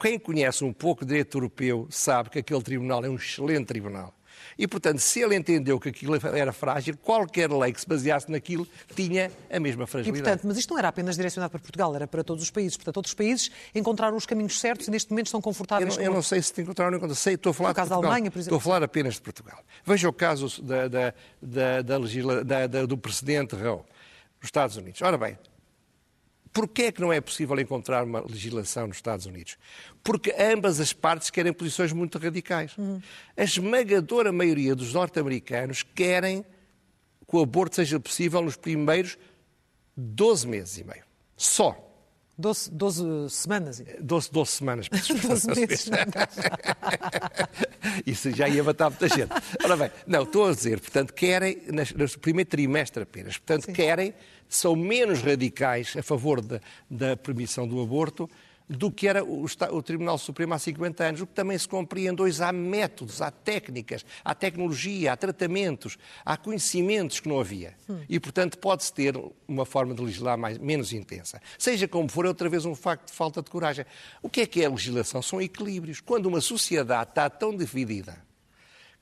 Quem 0.00 0.18
conhece 0.18 0.64
um 0.64 0.72
pouco 0.72 1.04
direito 1.04 1.36
europeu 1.36 1.86
sabe 1.90 2.30
que 2.30 2.38
aquele 2.38 2.62
tribunal 2.62 3.04
é 3.04 3.08
um 3.08 3.16
excelente 3.16 3.66
tribunal. 3.66 4.14
E, 4.58 4.66
portanto, 4.66 4.98
se 4.98 5.20
ele 5.20 5.36
entendeu 5.36 5.78
que 5.78 5.88
aquilo 5.90 6.14
era 6.34 6.52
frágil, 6.52 6.96
qualquer 6.96 7.50
lei 7.50 7.72
que 7.72 7.80
se 7.80 7.86
baseasse 7.86 8.30
naquilo 8.30 8.66
tinha 8.94 9.30
a 9.50 9.60
mesma 9.60 9.84
E, 9.84 9.86
fragilidade. 9.86 10.22
portanto, 10.24 10.46
mas 10.48 10.56
isto 10.58 10.70
não 10.70 10.78
era 10.78 10.88
apenas 10.88 11.14
direcionado 11.16 11.50
para 11.50 11.60
Portugal, 11.60 11.94
era 11.94 12.06
para 12.06 12.24
todos 12.24 12.42
os 12.42 12.50
países. 12.50 12.76
Portanto, 12.76 12.96
outros 12.96 13.14
países 13.14 13.50
encontraram 13.74 14.16
os 14.16 14.24
caminhos 14.26 14.58
certos 14.58 14.88
e 14.88 14.90
neste 14.90 15.10
momento 15.10 15.26
estão 15.26 15.38
Eu 15.38 15.42
confortáveis 15.42 15.96
não, 15.96 16.04
eu 16.04 16.12
não 16.12 16.22
sei 16.22 16.40
se 16.42 16.52
te 16.54 16.62
encontraram 16.62 16.98
ou 16.98 17.06
não. 17.06 17.14
Sei, 17.14 17.34
estou 17.34 17.50
a 17.50 17.54
falar 17.54 17.68
No 17.70 17.74
caso 17.74 17.86
de 17.86 17.90
da 17.90 17.96
Portugal. 17.96 18.12
Alemanha, 18.12 18.30
por 18.30 18.38
exemplo. 18.38 18.56
Estou 18.56 18.70
a 18.70 18.72
falar 18.74 18.84
apenas 18.84 19.14
de 19.14 19.20
Portugal. 19.20 19.58
Veja 19.84 20.08
o 20.08 20.12
caso 20.12 20.62
da, 20.62 20.88
da, 20.88 21.14
da, 21.42 21.82
da 21.82 22.42
da- 22.42 22.66
da- 22.66 22.86
do 22.86 22.96
presidente 22.98 23.54
Raul, 23.56 23.84
nos 24.40 24.44
Estados 24.44 24.76
Unidos. 24.76 25.00
Ora 25.02 25.18
bem, 25.18 25.38
porquê 26.52 26.84
é 26.84 26.92
que 26.92 27.00
não 27.00 27.12
é 27.12 27.20
possível 27.20 27.58
encontrar 27.58 28.04
uma 28.04 28.20
legislação 28.20 28.86
nos 28.86 28.96
Estados 28.96 29.26
Unidos? 29.26 29.56
Porque 30.02 30.34
ambas 30.38 30.80
as 30.80 30.92
partes 30.92 31.30
querem 31.30 31.52
posições 31.52 31.92
muito 31.92 32.18
radicais. 32.18 32.74
A 33.36 33.42
esmagadora 33.42 34.32
maioria 34.32 34.74
dos 34.74 34.92
norte-americanos 34.92 35.82
querem 35.82 36.44
que 37.28 37.36
o 37.36 37.40
aborto 37.40 37.76
seja 37.76 38.00
possível 38.00 38.42
nos 38.42 38.56
primeiros 38.56 39.16
12 39.96 40.46
meses 40.48 40.78
e 40.78 40.84
meio. 40.84 41.04
Só. 41.36 41.89
12, 42.40 42.70
12 42.70 43.30
semanas. 43.30 43.82
12, 44.00 44.30
12 44.32 44.50
semanas. 44.50 44.88
peço 44.88 45.14
12 45.14 45.46
desculpa. 45.54 45.68
meses. 45.68 45.90
Isso 48.06 48.30
já 48.32 48.48
ia 48.48 48.64
matar 48.64 48.90
muita 48.90 49.08
gente. 49.08 49.30
Ora 49.62 49.76
bem, 49.76 49.90
não, 50.06 50.22
estou 50.22 50.48
a 50.48 50.52
dizer, 50.52 50.80
portanto, 50.80 51.12
querem, 51.12 51.58
no 51.68 52.08
primeiro 52.18 52.48
trimestre 52.48 53.02
apenas, 53.02 53.38
portanto, 53.38 53.72
querem, 53.72 54.14
são 54.48 54.74
menos 54.74 55.22
radicais 55.22 55.94
a 55.96 56.02
favor 56.02 56.40
da, 56.40 56.60
da 56.90 57.16
permissão 57.16 57.68
do 57.68 57.80
aborto 57.80 58.28
do 58.70 58.88
que 58.88 59.08
era 59.08 59.24
o, 59.24 59.44
o 59.44 59.82
Tribunal 59.82 60.16
Supremo 60.16 60.54
há 60.54 60.58
50 60.58 61.02
anos, 61.02 61.20
o 61.20 61.26
que 61.26 61.34
também 61.34 61.58
se 61.58 61.66
compreende 61.66 62.22
hoje. 62.22 62.40
Há 62.40 62.52
métodos, 62.52 63.20
há 63.20 63.28
técnicas, 63.28 64.04
há 64.24 64.32
tecnologia, 64.32 65.12
há 65.12 65.16
tratamentos, 65.16 65.98
há 66.24 66.36
conhecimentos 66.36 67.18
que 67.18 67.28
não 67.28 67.40
havia. 67.40 67.74
E, 68.08 68.20
portanto, 68.20 68.58
pode-se 68.58 68.92
ter 68.92 69.20
uma 69.48 69.66
forma 69.66 69.92
de 69.92 70.00
legislar 70.00 70.38
mais, 70.38 70.56
menos 70.56 70.92
intensa. 70.92 71.42
Seja 71.58 71.88
como 71.88 72.08
for, 72.08 72.24
é 72.24 72.28
outra 72.28 72.48
vez 72.48 72.64
um 72.64 72.76
facto 72.76 73.08
de 73.08 73.12
falta 73.12 73.42
de 73.42 73.50
coragem. 73.50 73.84
O 74.22 74.30
que 74.30 74.42
é 74.42 74.46
que 74.46 74.62
é 74.62 74.66
a 74.66 74.70
legislação? 74.70 75.20
São 75.20 75.42
equilíbrios. 75.42 76.00
Quando 76.00 76.26
uma 76.26 76.40
sociedade 76.40 77.10
está 77.10 77.28
tão 77.28 77.56
dividida 77.56 78.16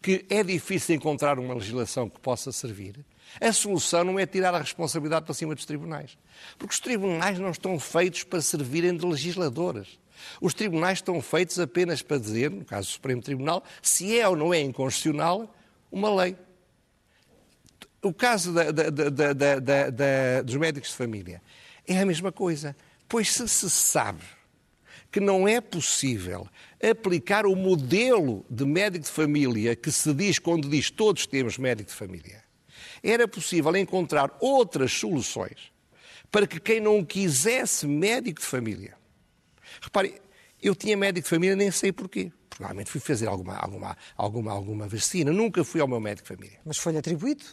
que 0.00 0.24
é 0.30 0.42
difícil 0.42 0.94
encontrar 0.94 1.38
uma 1.38 1.54
legislação 1.54 2.08
que 2.08 2.20
possa 2.20 2.52
servir, 2.52 3.04
a 3.40 3.52
solução 3.52 4.04
não 4.04 4.18
é 4.18 4.26
tirar 4.26 4.54
a 4.54 4.58
responsabilidade 4.58 5.24
para 5.24 5.34
cima 5.34 5.54
dos 5.54 5.64
tribunais. 5.64 6.16
Porque 6.58 6.74
os 6.74 6.80
tribunais 6.80 7.38
não 7.38 7.50
estão 7.50 7.78
feitos 7.78 8.22
para 8.24 8.40
servirem 8.40 8.96
de 8.96 9.04
legisladores. 9.06 9.98
Os 10.40 10.52
tribunais 10.54 10.98
estão 10.98 11.20
feitos 11.22 11.58
apenas 11.60 12.02
para 12.02 12.18
dizer, 12.18 12.50
no 12.50 12.64
caso 12.64 12.88
do 12.88 12.92
Supremo 12.92 13.22
Tribunal, 13.22 13.62
se 13.80 14.18
é 14.18 14.28
ou 14.28 14.34
não 14.34 14.52
é 14.52 14.60
inconstitucional 14.60 15.54
uma 15.92 16.12
lei. 16.14 16.36
O 18.02 18.12
caso 18.12 18.52
da- 18.52 18.70
da- 18.70 19.90
da- 19.90 20.42
dos 20.42 20.54
médicos 20.56 20.90
de 20.90 20.96
família 20.96 21.42
é 21.86 21.98
a 22.00 22.06
mesma 22.06 22.30
coisa. 22.32 22.76
Pois 23.08 23.32
se 23.32 23.48
se 23.48 23.70
sabe 23.70 24.22
que 25.10 25.20
não 25.20 25.48
é 25.48 25.60
possível 25.60 26.46
aplicar 26.82 27.46
o 27.46 27.56
modelo 27.56 28.44
de 28.50 28.64
médico 28.64 29.04
de 29.04 29.10
família 29.10 29.74
que 29.74 29.90
se 29.90 30.12
diz 30.12 30.38
quando 30.38 30.68
diz 30.68 30.90
todos 30.90 31.26
temos 31.26 31.58
médico 31.58 31.90
de 31.90 31.96
família. 31.96 32.44
Era 33.02 33.26
possível 33.28 33.74
encontrar 33.76 34.36
outras 34.40 34.92
soluções 34.92 35.72
para 36.30 36.46
que 36.46 36.60
quem 36.60 36.80
não 36.80 37.04
quisesse 37.04 37.86
médico 37.86 38.40
de 38.40 38.46
família. 38.46 38.96
Repare, 39.80 40.20
eu 40.62 40.74
tinha 40.74 40.96
médico 40.96 41.24
de 41.24 41.30
família 41.30 41.56
nem 41.56 41.70
sei 41.70 41.92
porquê. 41.92 42.30
Provavelmente 42.58 42.90
fui 42.90 43.00
fazer 43.00 43.28
alguma, 43.28 43.54
alguma, 43.56 43.96
alguma, 44.16 44.50
alguma 44.52 44.88
vacina. 44.88 45.30
Nunca 45.32 45.62
fui 45.62 45.80
ao 45.80 45.86
meu 45.86 46.00
médico 46.00 46.28
de 46.28 46.34
família. 46.36 46.58
Mas 46.66 46.76
foi-lhe 46.76 46.98
atribuído? 46.98 47.44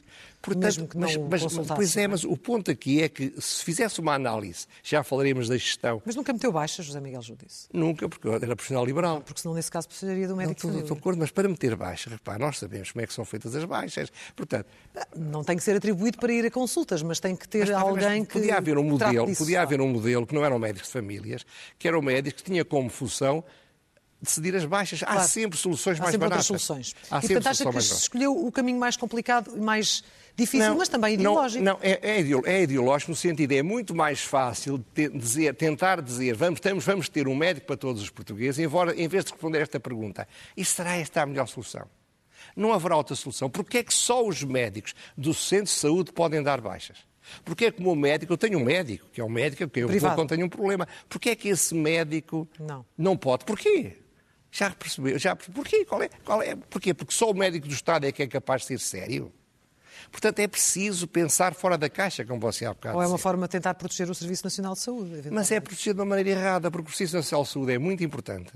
Portanto, 0.41 0.63
mesmo 0.63 0.87
que 0.87 0.97
não 0.97 1.07
mas, 1.29 1.43
mas- 1.55 1.67
pois 1.67 1.95
é, 1.97 2.07
mas 2.07 2.23
o 2.23 2.35
ponto 2.35 2.69
aqui 2.71 3.01
é 3.03 3.09
que 3.09 3.33
se 3.39 3.63
fizesse 3.63 3.99
uma 3.99 4.13
análise, 4.15 4.65
já 4.83 5.03
falaremos 5.03 5.47
da 5.47 5.57
gestão, 5.57 6.01
Mas 6.05 6.15
nunca 6.15 6.33
meteu 6.33 6.51
baixa, 6.51 6.81
José 6.83 6.99
Miguel 6.99 7.21
Judice. 7.21 7.67
nunca, 7.71 8.09
porque 8.09 8.27
eu 8.27 8.33
era 8.33 8.55
profissional 8.55 8.83
liberal. 8.85 9.21
Porque 9.21 9.41
senão, 9.41 9.53
nesse 9.55 9.69
caso, 9.71 9.87
precisaria 9.87 10.25
de 10.25 10.33
um 10.33 10.35
Não, 10.35 10.37
médico 10.37 10.57
estou, 10.57 10.71
de 10.71 10.77
estou 10.77 10.83
de 10.83 10.87
família. 10.89 11.01
acordo, 11.01 11.19
mas 11.19 11.31
para 11.31 11.47
meter 11.49 11.75
baixa, 11.75 12.09
repare, 12.09 12.39
nós 12.39 12.57
sabemos 12.57 12.91
como 12.91 13.03
é 13.03 13.07
que 13.07 13.13
são 13.13 13.25
feitas 13.25 13.55
as 13.55 13.63
baixas. 13.63 14.11
Portanto, 14.35 14.65
Não 15.15 15.43
tem 15.43 15.55
que 15.57 15.63
ser 15.63 15.75
atribuído 15.77 16.17
para 16.17 16.33
ir 16.33 16.45
a 16.45 16.51
consultas, 16.51 17.01
mas 17.03 17.19
tem 17.19 17.35
que 17.35 17.47
ter 17.47 17.67
mas, 17.67 17.71
alguém 17.71 18.19
mas 18.19 18.27
que. 18.27 18.33
podia 18.33 18.57
haver 18.57 18.77
um 18.77 18.83
modelo, 18.83 19.25
disso. 19.27 19.43
podia 19.43 19.61
haver 19.61 19.81
um 19.81 19.87
modelo 19.87 20.25
que 20.27 20.33
não 20.35 20.43
eram 20.45 20.57
médicos 20.59 20.87
de 20.89 20.93
famílias, 20.93 21.45
que 21.77 21.87
eram 21.87 22.01
médicos 22.01 22.41
que 22.41 22.51
tinha 22.51 22.63
como 22.65 22.89
função 22.89 23.43
decidir 24.25 24.55
as 24.55 24.65
baixas. 24.65 25.01
Há 25.03 25.05
Claro. 25.13 25.27
sempre 25.27 25.57
soluções 25.57 25.97
Há 25.99 26.03
mais 26.03 26.11
sempre 26.11 26.27
baratas. 26.27 26.49
outras 26.49 26.61
soluções. 26.63 26.95
Há 27.09 27.19
e 27.19 27.21
sempre 27.21 27.35
portanto 27.35 27.47
acha 27.47 27.71
que 27.71 27.81
se 27.81 27.93
escolheu 28.01 28.45
o 28.45 28.51
caminho 28.51 28.79
mais 28.79 28.97
complicado 28.97 29.53
e 29.55 29.59
mais 29.59 30.03
difícil, 30.35 30.75
mas 30.75 30.89
também 30.89 31.15
não, 31.15 31.21
ideológico. 31.31 31.63
Não, 31.63 31.77
é, 31.81 31.99
é 32.01 32.19
ideo- 32.19 32.43
é 32.45 32.61
ideológico 32.63 33.11
no 33.11 33.15
sentido, 33.15 33.53
é 33.53 33.63
muito 33.63 33.95
mais 33.95 34.21
fácil 34.21 34.83
te- 34.93 35.07
dizer, 35.09 35.55
tentar 35.55 36.01
dizer 36.01 36.35
vamos, 36.35 36.59
temos, 36.59 36.83
vamos 36.83 37.07
ter 37.07 37.27
um 37.27 37.35
médico 37.35 37.67
para 37.67 37.77
todos 37.77 38.01
os 38.01 38.09
portugueses, 38.09 38.59
embora, 38.59 38.93
em 38.99 39.07
vez 39.07 39.23
de 39.23 39.31
responder 39.31 39.61
esta 39.61 39.79
pergunta, 39.79 40.27
e 40.57 40.65
será 40.65 40.95
esta 40.97 41.21
a 41.21 41.25
melhor 41.25 41.47
solução? 41.47 41.87
Não 42.55 42.73
haverá 42.73 42.95
outra 42.97 43.15
solução. 43.15 43.49
Porque 43.49 43.79
é 43.79 43.83
que 43.83 43.93
só 43.93 44.25
os 44.25 44.43
médicos 44.43 44.93
do 45.17 45.33
centro 45.33 45.65
de 45.65 45.71
saúde 45.71 46.11
podem 46.11 46.41
dar 46.43 46.61
baixas? 46.61 46.97
Porque 47.43 47.65
é 47.65 47.71
que 47.71 47.79
o 47.81 47.83
meu 47.83 47.95
médico, 47.95 48.31
eu 48.31 48.37
tenho 48.37 48.59
um 48.59 48.63
médico, 48.63 49.07
que 49.11 49.19
é 49.19 49.23
um 49.23 49.29
médico 49.29 49.67
que 49.67 49.79
eu 49.79 49.87
vou 49.87 49.91
Privado. 49.91 50.15
quando 50.15 50.29
tenho 50.29 50.45
um 50.45 50.49
problema. 50.49 50.87
Porque 51.09 51.31
é 51.31 51.35
que 51.35 51.49
esse 51.49 51.73
médico 51.73 52.47
Não. 52.97 53.17
pode? 53.17 53.45
Porquê? 53.45 53.97
Já 54.55 54.69
percebeu? 54.69 55.19
Já, 55.19 55.35
porquê? 55.35 55.83
Qual 55.83 56.01
é, 56.01 56.09
qual 56.23 56.41
é? 56.41 56.55
Porquê? 56.55 56.93
Porque 56.93 57.13
só 57.13 57.29
o 57.29 57.33
médico 57.33 57.67
do 57.67 57.73
Estado 57.73 58.05
é 58.05 58.11
que 58.13 58.23
é 58.23 58.27
capaz 58.27 58.61
de 58.61 58.67
ser 58.67 58.79
sério? 58.79 59.29
Portanto, 60.09 60.39
é 60.39 60.47
preciso 60.47 61.09
pensar 61.09 61.53
fora 61.53 61.77
da 61.77 61.89
caixa, 61.89 62.23
como 62.23 62.39
você 62.39 62.65
há 62.65 62.73
bocado 62.73 62.95
Ou 62.95 63.03
é 63.03 63.07
uma 63.07 63.17
forma 63.17 63.47
de 63.47 63.51
tentar 63.51 63.73
proteger 63.73 64.09
o 64.09 64.15
Serviço 64.15 64.45
Nacional 64.45 64.73
de 64.73 64.79
Saúde. 64.79 65.29
Mas 65.29 65.51
é 65.51 65.59
protegido 65.59 65.95
de 65.95 65.99
uma 65.99 66.05
maneira 66.05 66.29
errada, 66.29 66.71
porque 66.71 66.89
o 66.89 66.93
Serviço 66.93 67.17
Nacional 67.17 67.43
de 67.43 67.49
Saúde 67.49 67.73
é 67.73 67.77
muito 67.77 68.01
importante. 68.01 68.53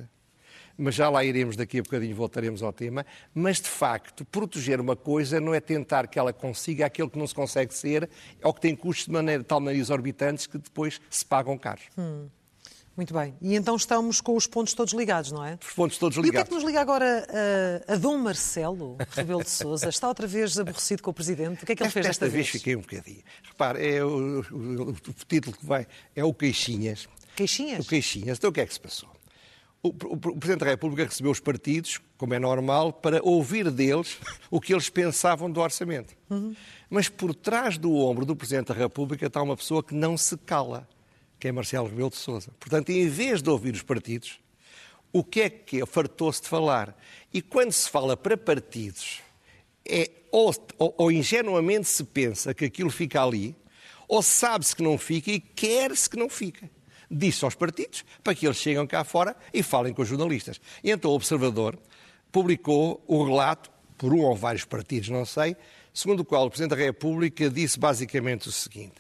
mas 0.78 0.96
já 0.96 1.10
lá 1.10 1.22
iremos 1.22 1.58
daqui 1.58 1.80
a 1.80 1.84
bocadinho, 1.84 2.16
voltaremos 2.16 2.64
ao 2.64 2.72
tema. 2.72 3.06
Mas, 3.36 3.60
de 3.60 3.68
facto, 3.68 4.24
proteger 4.24 4.80
uma 4.80 4.96
coisa 4.96 5.42
não 5.42 5.54
é 5.54 5.60
tentar 5.60 6.08
que 6.08 6.18
ela 6.18 6.32
consiga 6.32 6.86
aquilo 6.86 7.10
que 7.10 7.20
não 7.20 7.28
se 7.28 7.36
consegue 7.36 7.74
ser 7.74 8.10
ou 8.42 8.54
que 8.54 8.62
tem 8.62 8.74
custos 8.74 9.08
de, 9.08 9.12
maneira, 9.12 9.44
de 9.44 9.48
tal 9.50 9.60
maneira 9.60 9.82
exorbitantes 9.82 10.48
que 10.48 10.58
depois 10.58 11.02
se 11.10 11.26
pagam 11.26 11.58
caros. 11.58 11.84
Hum. 11.98 12.30
Muito 13.00 13.14
bem. 13.14 13.34
E 13.42 13.56
então 13.56 13.78
estamos 13.78 14.20
com 14.20 14.36
os 14.36 14.46
pontos 14.46 14.74
todos 14.74 14.94
ligados, 14.94 15.32
não 15.32 15.42
é? 15.42 15.58
Os 15.66 15.72
pontos 15.72 15.98
todos 15.98 16.18
ligados. 16.18 16.28
E 16.28 16.30
o 16.30 16.34
que 16.34 16.38
é 16.38 16.44
que 16.44 16.54
nos 16.54 16.66
liga 16.66 16.82
agora 16.82 17.26
a, 17.88 17.94
a 17.94 17.96
Dom 17.96 18.18
Marcelo 18.18 18.98
Rebelo 19.12 19.42
de 19.42 19.50
Sousa? 19.50 19.88
Está 19.88 20.10
outra 20.10 20.28
vez 20.28 20.60
aborrecido 20.60 21.02
com 21.02 21.10
o 21.10 21.14
Presidente? 21.14 21.64
O 21.64 21.66
que 21.66 21.72
é 21.72 21.76
que 21.78 21.84
ele 21.84 21.90
fez 21.92 22.06
desta, 22.06 22.26
desta 22.26 22.36
vez? 22.36 22.48
Desta 22.48 22.58
vez 22.58 22.62
fiquei 22.62 22.76
um 22.76 22.82
bocadinho. 22.82 23.24
Repare, 23.42 23.88
é 23.88 24.04
o, 24.04 24.42
o, 24.52 24.90
o, 24.90 24.94
título 25.26 25.56
que 25.56 25.66
vai 25.66 25.88
é 26.14 26.26
o 26.26 26.34
Queixinhas. 26.34 27.08
Queixinhas? 27.38 27.86
O 27.86 27.88
Queixinhas. 27.88 28.38
Então 28.38 28.50
o 28.50 28.54
que 28.54 28.60
é 28.60 28.66
que 28.66 28.74
se 28.74 28.82
passou? 28.82 29.10
O, 29.82 29.94
Presidente 29.94 30.60
da 30.60 30.66
República 30.66 31.06
recebeu 31.06 31.32
os 31.32 31.40
partidos, 31.40 32.02
como 32.18 32.34
é 32.34 32.40
normal, 32.40 32.92
para 32.92 33.22
ouvir 33.24 33.72
deles 33.72 34.18
o 34.52 34.60
que 34.60 34.74
eles 34.74 34.90
pensavam 34.90 35.50
do 35.50 35.62
orçamento. 35.62 36.14
Uhum. 36.30 36.54
Mas 36.90 37.08
por 37.08 37.34
trás 37.34 37.78
do 37.78 37.96
ombro 37.96 38.26
do 38.26 38.36
Presidente 38.36 38.68
da 38.68 38.74
República 38.74 39.28
está 39.28 39.42
uma 39.42 39.56
pessoa 39.56 39.82
que 39.82 39.96
não 39.96 40.18
se 40.18 40.36
cala 40.36 40.86
que 41.40 41.48
é 41.48 41.52
Marcelo 41.52 41.88
Rebelo 41.88 42.10
de 42.10 42.18
Sousa. 42.18 42.52
Portanto, 42.60 42.90
em 42.90 43.08
vez 43.08 43.42
de 43.42 43.50
ouvir 43.50 43.74
os 43.74 43.82
partidos, 43.82 44.40
o 45.12 45.24
que 45.24 45.42
é 45.42 45.50
que 45.50 45.86
fartou-se 45.86 46.42
de 46.42 46.48
falar? 46.48 46.96
E 47.34 47.42
quando 47.42 47.72
se 47.72 47.90
fala 47.90 48.18
para 48.18 48.38
partidos, 48.38 49.22
é 49.88 50.12
ou, 50.32 50.54
ou, 50.78 50.94
ou 50.98 51.12
ingenuamente 51.12 51.88
se 51.88 52.04
pensa 52.04 52.54
que 52.54 52.66
aquilo 52.66 52.90
fica 52.90 53.24
ali, 53.24 53.56
ou 54.08 54.22
sabe-se 54.22 54.76
que 54.76 54.84
não 54.84 54.98
fica 54.98 55.32
e 55.32 55.40
quer-se 55.40 56.10
que 56.10 56.18
não 56.18 56.30
fica. 56.30 56.70
Disse 57.10 57.44
aos 57.44 57.56
partidos 57.56 58.04
para 58.24 58.36
que 58.36 58.46
eles 58.46 58.58
cheguem 58.58 58.86
cá 58.86 59.04
fora 59.04 59.36
e 59.54 59.64
falem 59.64 59.94
com 59.94 60.02
os 60.02 60.08
jornalistas. 60.08 60.62
E 60.84 60.92
então 60.92 61.12
o 61.12 61.16
Observador 61.16 61.78
publicou 62.32 63.04
o 63.08 63.24
relato, 63.24 63.72
por 63.98 64.14
um 64.14 64.22
ou 64.22 64.36
vários 64.36 64.64
partidos, 64.64 65.10
não 65.10 65.26
sei, 65.26 65.58
segundo 65.94 66.22
o 66.22 66.26
qual 66.26 66.46
o 66.46 66.50
Presidente 66.50 66.78
da 66.78 66.84
República 66.84 67.50
disse 67.50 67.80
basicamente 67.80 68.48
o 68.48 68.52
seguinte: 68.52 68.96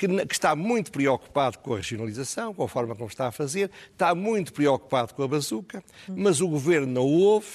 que, 0.00 0.26
que 0.26 0.32
está 0.32 0.56
muito 0.56 0.90
preocupado 0.90 1.58
com 1.58 1.74
a 1.74 1.76
regionalização, 1.76 2.54
com 2.54 2.64
a 2.64 2.68
forma 2.68 2.96
como 2.96 3.08
está 3.08 3.28
a 3.28 3.32
fazer, 3.32 3.70
está 3.92 4.14
muito 4.14 4.50
preocupado 4.50 5.12
com 5.12 5.22
a 5.22 5.28
bazuca, 5.28 5.84
mas 6.08 6.40
o 6.40 6.48
governo 6.48 6.86
não 6.90 7.04
ouve, 7.04 7.48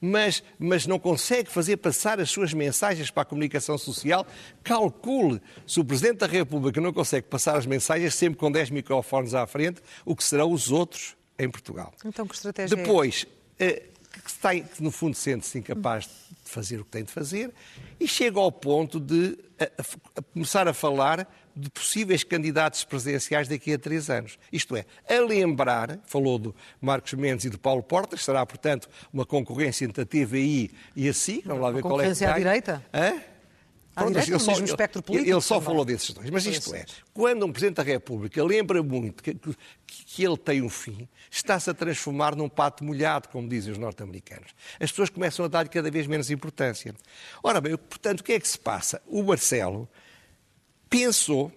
mas, 0.00 0.42
mas, 0.58 0.86
não 0.86 0.98
consegue 0.98 1.50
fazer 1.50 1.76
passar 1.76 2.18
as 2.20 2.30
suas 2.30 2.54
mensagens 2.54 3.10
para 3.10 3.22
a 3.22 3.26
comunicação 3.26 3.76
social. 3.76 4.26
Calcule 4.62 5.40
se 5.66 5.78
o 5.78 5.84
Presidente 5.84 6.18
da 6.18 6.26
República 6.26 6.80
não 6.80 6.92
consegue 6.92 7.26
passar 7.26 7.56
as 7.56 7.66
mensagens 7.66 8.14
sempre 8.14 8.38
com 8.38 8.50
10 8.50 8.70
microfones 8.70 9.34
à 9.34 9.46
frente, 9.46 9.82
o 10.06 10.16
que 10.16 10.24
serão 10.24 10.52
os 10.52 10.70
outros 10.70 11.16
em 11.38 11.50
Portugal. 11.50 11.92
Então, 12.04 12.26
que 12.26 12.34
estratégia 12.34 12.76
Depois, 12.76 13.26
é 13.58 13.82
que, 14.24 14.60
que 14.62 14.82
no 14.82 14.90
fundo 14.90 15.14
sente-se 15.16 15.58
incapaz 15.58 16.04
de 16.04 16.50
fazer 16.50 16.80
o 16.80 16.84
que 16.84 16.90
tem 16.90 17.04
de 17.04 17.12
fazer 17.12 17.52
e 17.98 18.06
chega 18.06 18.38
ao 18.38 18.52
ponto 18.52 19.00
de 19.00 19.38
a, 19.58 19.64
a, 19.64 20.20
a 20.20 20.22
começar 20.22 20.68
a 20.68 20.74
falar 20.74 21.26
de 21.56 21.70
possíveis 21.70 22.24
candidatos 22.24 22.84
presidenciais 22.84 23.48
daqui 23.48 23.72
a 23.72 23.78
três 23.78 24.10
anos. 24.10 24.38
Isto 24.52 24.76
é, 24.76 24.84
a 25.08 25.20
lembrar, 25.20 25.98
falou 26.06 26.38
do 26.38 26.54
Marcos 26.80 27.14
Mendes 27.14 27.44
e 27.44 27.50
do 27.50 27.58
Paulo 27.58 27.82
Portas, 27.82 28.24
será, 28.24 28.44
portanto, 28.44 28.88
uma 29.12 29.24
concorrência 29.24 29.84
entre 29.84 30.02
a 30.02 30.06
TVI 30.06 30.70
e 30.96 31.08
a 31.08 31.14
SIC, 31.14 31.44
vamos 31.46 31.62
lá 31.62 31.70
ver 31.70 31.82
qual 31.82 32.00
é 32.00 32.04
que 32.04 32.10
Concorrência 32.10 32.32
à 32.32 32.38
direita? 32.38 32.84
Hã? 32.92 33.20
Pronto, 33.94 34.10
direita, 34.10 34.32
ele 34.32 34.40
só, 34.40 35.12
ele 35.12 35.40
só 35.40 35.60
falou 35.60 35.84
desses 35.84 36.10
dois. 36.12 36.28
Mas 36.28 36.44
isto 36.46 36.74
é, 36.74 36.84
quando 37.12 37.46
um 37.46 37.52
Presidente 37.52 37.76
da 37.76 37.84
República 37.84 38.42
lembra 38.42 38.82
muito 38.82 39.22
que, 39.22 39.34
que, 39.34 39.54
que 39.86 40.24
ele 40.24 40.36
tem 40.36 40.60
um 40.62 40.68
fim, 40.68 41.08
está-se 41.30 41.70
a 41.70 41.74
transformar 41.74 42.34
num 42.34 42.48
pato 42.48 42.82
molhado, 42.82 43.28
como 43.28 43.48
dizem 43.48 43.72
os 43.72 43.78
norte-americanos. 43.78 44.50
As 44.80 44.90
pessoas 44.90 45.10
começam 45.10 45.44
a 45.44 45.48
dar-lhe 45.48 45.68
cada 45.68 45.88
vez 45.92 46.08
menos 46.08 46.28
importância. 46.28 46.92
Ora 47.40 47.60
bem, 47.60 47.76
portanto, 47.76 48.20
o 48.20 48.24
que 48.24 48.32
é 48.32 48.40
que 48.40 48.48
se 48.48 48.58
passa? 48.58 49.00
O 49.06 49.22
Marcelo 49.22 49.88
pensou, 50.94 51.50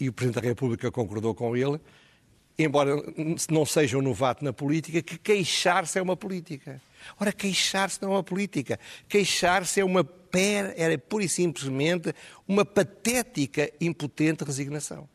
e 0.00 0.08
o 0.08 0.12
Presidente 0.12 0.42
da 0.42 0.48
República 0.48 0.90
concordou 0.90 1.34
com 1.34 1.54
ele, 1.54 1.78
embora 2.58 2.96
não 3.50 3.66
seja 3.66 3.98
um 3.98 4.02
novato 4.02 4.42
na 4.42 4.54
política, 4.54 5.02
que 5.02 5.18
queixar-se 5.18 5.98
é 5.98 6.02
uma 6.02 6.16
política. 6.16 6.80
Ora, 7.20 7.30
queixar-se 7.30 8.00
não 8.00 8.12
é 8.12 8.16
uma 8.16 8.22
política. 8.22 8.80
Queixar-se 9.06 9.80
é 9.80 9.84
uma 9.84 10.02
per, 10.02 10.72
era 10.78 10.96
pura 10.96 11.24
e 11.24 11.28
simplesmente 11.28 12.14
uma 12.48 12.64
patética, 12.64 13.70
impotente 13.78 14.44
resignação. 14.44 15.06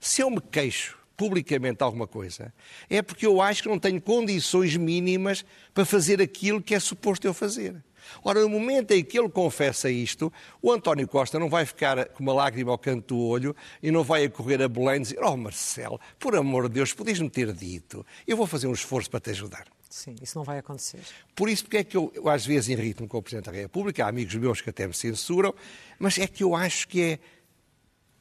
Se 0.00 0.22
eu 0.22 0.30
me 0.30 0.40
queixo 0.40 0.96
publicamente 1.16 1.82
alguma 1.82 2.06
coisa, 2.06 2.54
é 2.88 3.02
porque 3.02 3.26
eu 3.26 3.42
acho 3.42 3.64
que 3.64 3.68
não 3.68 3.80
tenho 3.80 4.00
condições 4.00 4.76
mínimas 4.76 5.44
para 5.74 5.84
fazer 5.84 6.22
aquilo 6.22 6.62
que 6.62 6.72
é 6.72 6.78
suposto 6.78 7.26
eu 7.26 7.34
fazer. 7.34 7.82
Ora, 8.24 8.40
no 8.40 8.48
momento 8.48 8.92
em 8.92 9.04
que 9.04 9.18
ele 9.18 9.28
confessa 9.28 9.90
isto, 9.90 10.32
o 10.60 10.72
António 10.72 11.06
Costa 11.08 11.38
não 11.38 11.48
vai 11.48 11.64
ficar 11.66 12.06
com 12.10 12.22
uma 12.22 12.32
lágrima 12.32 12.70
ao 12.70 12.78
canto 12.78 13.14
do 13.14 13.20
olho 13.20 13.56
e 13.82 13.90
não 13.90 14.02
vai 14.02 14.24
a 14.24 14.30
correr 14.30 14.62
a 14.62 14.68
Belém 14.68 14.96
e 14.96 15.00
dizer: 15.00 15.18
Oh, 15.22 15.36
Marcelo, 15.36 16.00
por 16.18 16.36
amor 16.36 16.68
de 16.68 16.74
Deus, 16.74 16.92
podias-me 16.92 17.30
ter 17.30 17.52
dito, 17.52 18.04
eu 18.26 18.36
vou 18.36 18.46
fazer 18.46 18.66
um 18.66 18.72
esforço 18.72 19.10
para 19.10 19.20
te 19.20 19.30
ajudar. 19.30 19.66
Sim, 19.92 20.16
isso 20.22 20.38
não 20.38 20.44
vai 20.44 20.58
acontecer. 20.58 21.00
Por 21.34 21.50
isso, 21.50 21.64
porque 21.64 21.76
é 21.76 21.84
que 21.84 21.96
eu, 21.96 22.10
eu 22.14 22.26
às 22.26 22.46
vezes 22.46 22.70
irrito-me 22.70 23.06
com 23.06 23.18
o 23.18 23.22
Presidente 23.22 23.46
da 23.46 23.52
República, 23.52 24.06
há 24.06 24.08
amigos 24.08 24.34
meus 24.36 24.62
que 24.62 24.70
até 24.70 24.86
me 24.86 24.94
censuram, 24.94 25.54
mas 25.98 26.16
é 26.16 26.26
que 26.26 26.42
eu 26.42 26.56
acho 26.56 26.88
que 26.88 27.02
é 27.02 27.18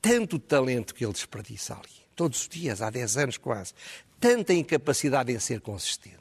tanto 0.02 0.38
talento 0.38 0.94
que 0.94 1.06
ele 1.06 1.14
desperdiça 1.14 1.74
ali, 1.74 2.06
todos 2.14 2.42
os 2.42 2.50
dias, 2.50 2.82
há 2.82 2.90
10 2.90 3.18
anos 3.18 3.38
quase, 3.38 3.74
tanta 4.20 4.54
incapacidade 4.54 5.32
em 5.32 5.40
ser 5.40 5.62
consistente, 5.62 6.18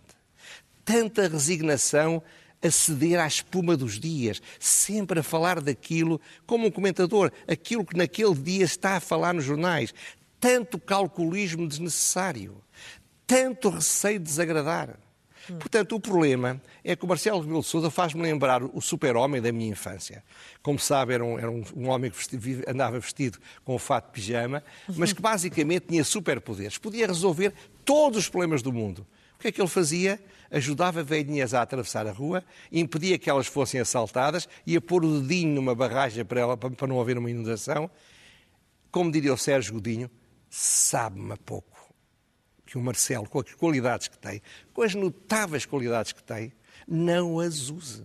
tanta 0.85 1.27
resignação 1.27 2.23
a 2.63 2.71
ceder 2.71 3.19
à 3.19 3.27
espuma 3.27 3.77
dos 3.77 3.99
dias, 3.99 4.41
sempre 4.59 5.21
a 5.21 5.23
falar 5.23 5.61
daquilo 5.61 6.21
como 6.47 6.67
um 6.67 6.71
comentador, 6.71 7.33
aquilo 7.49 7.85
que 7.85 7.97
naquele 7.97 8.35
dia 8.35 8.65
está 8.65 8.97
a 8.97 9.01
falar 9.01 9.33
nos 9.33 9.45
jornais. 9.45 9.95
Tanto 10.39 10.79
calculismo 10.79 11.69
desnecessário, 11.69 12.63
tanto 13.27 13.69
receio 13.69 14.19
de 14.19 14.25
desagradar. 14.25 14.99
Portanto, 15.59 15.97
o 15.97 16.01
problema 16.01 16.61
é 16.85 16.95
que 16.95 17.05
o 17.05 17.09
Marcelo 17.09 17.41
Rebelo 17.41 17.61
de 17.61 17.67
Sousa 17.67 17.91
faz-me 17.91 18.23
lembrar 18.23 18.63
o 18.63 18.81
super-homem 18.81 19.41
da 19.41 19.51
minha 19.51 19.71
infância. 19.71 20.23
Como 20.63 20.79
sabe, 20.79 21.15
era 21.15 21.25
um, 21.25 21.39
era 21.39 21.51
um 21.51 21.89
homem 21.89 22.11
que 22.11 22.63
andava 22.69 23.01
vestido 23.01 23.39
com 23.65 23.75
o 23.75 23.79
fato 23.79 24.07
de 24.07 24.13
pijama, 24.13 24.63
mas 24.97 25.13
que 25.13 25.21
basicamente 25.21 25.87
tinha 25.89 26.05
superpoderes. 26.05 26.79
Podia 26.79 27.07
resolver 27.07 27.53
todos 27.85 28.19
os 28.19 28.29
problemas 28.29 28.63
do 28.63 28.73
mundo. 28.73 29.07
O 29.41 29.43
que 29.43 29.49
é 29.49 29.53
que 29.53 29.59
ele 29.63 29.69
fazia? 29.69 30.21
Ajudava 30.51 31.03
velhinhas 31.03 31.55
a 31.55 31.63
atravessar 31.63 32.07
a 32.07 32.13
rua, 32.13 32.45
impedia 32.71 33.19
que 33.19 33.31
elas 33.31 33.47
fossem 33.47 33.81
assaltadas, 33.81 34.47
ia 34.67 34.83
pôr 34.83 35.03
o 35.03 35.19
dedinho 35.19 35.55
numa 35.55 35.75
barragem 35.75 36.27
para, 36.27 36.41
ela, 36.41 36.57
para 36.59 36.87
não 36.87 37.01
haver 37.01 37.17
uma 37.17 37.31
inundação. 37.31 37.91
Como 38.91 39.11
diria 39.11 39.33
o 39.33 39.39
Sérgio 39.39 39.73
Godinho, 39.73 40.11
sabe-me 40.51 41.35
pouco 41.39 41.91
que 42.67 42.77
o 42.77 42.83
Marcelo, 42.83 43.27
com 43.27 43.41
as 43.41 43.55
qualidades 43.55 44.09
que 44.09 44.19
tem, 44.19 44.43
com 44.75 44.83
as 44.83 44.95
notáveis 44.95 45.65
qualidades 45.65 46.13
que 46.13 46.23
tem, 46.23 46.53
não 46.87 47.41
as 47.41 47.71
use. 47.71 48.05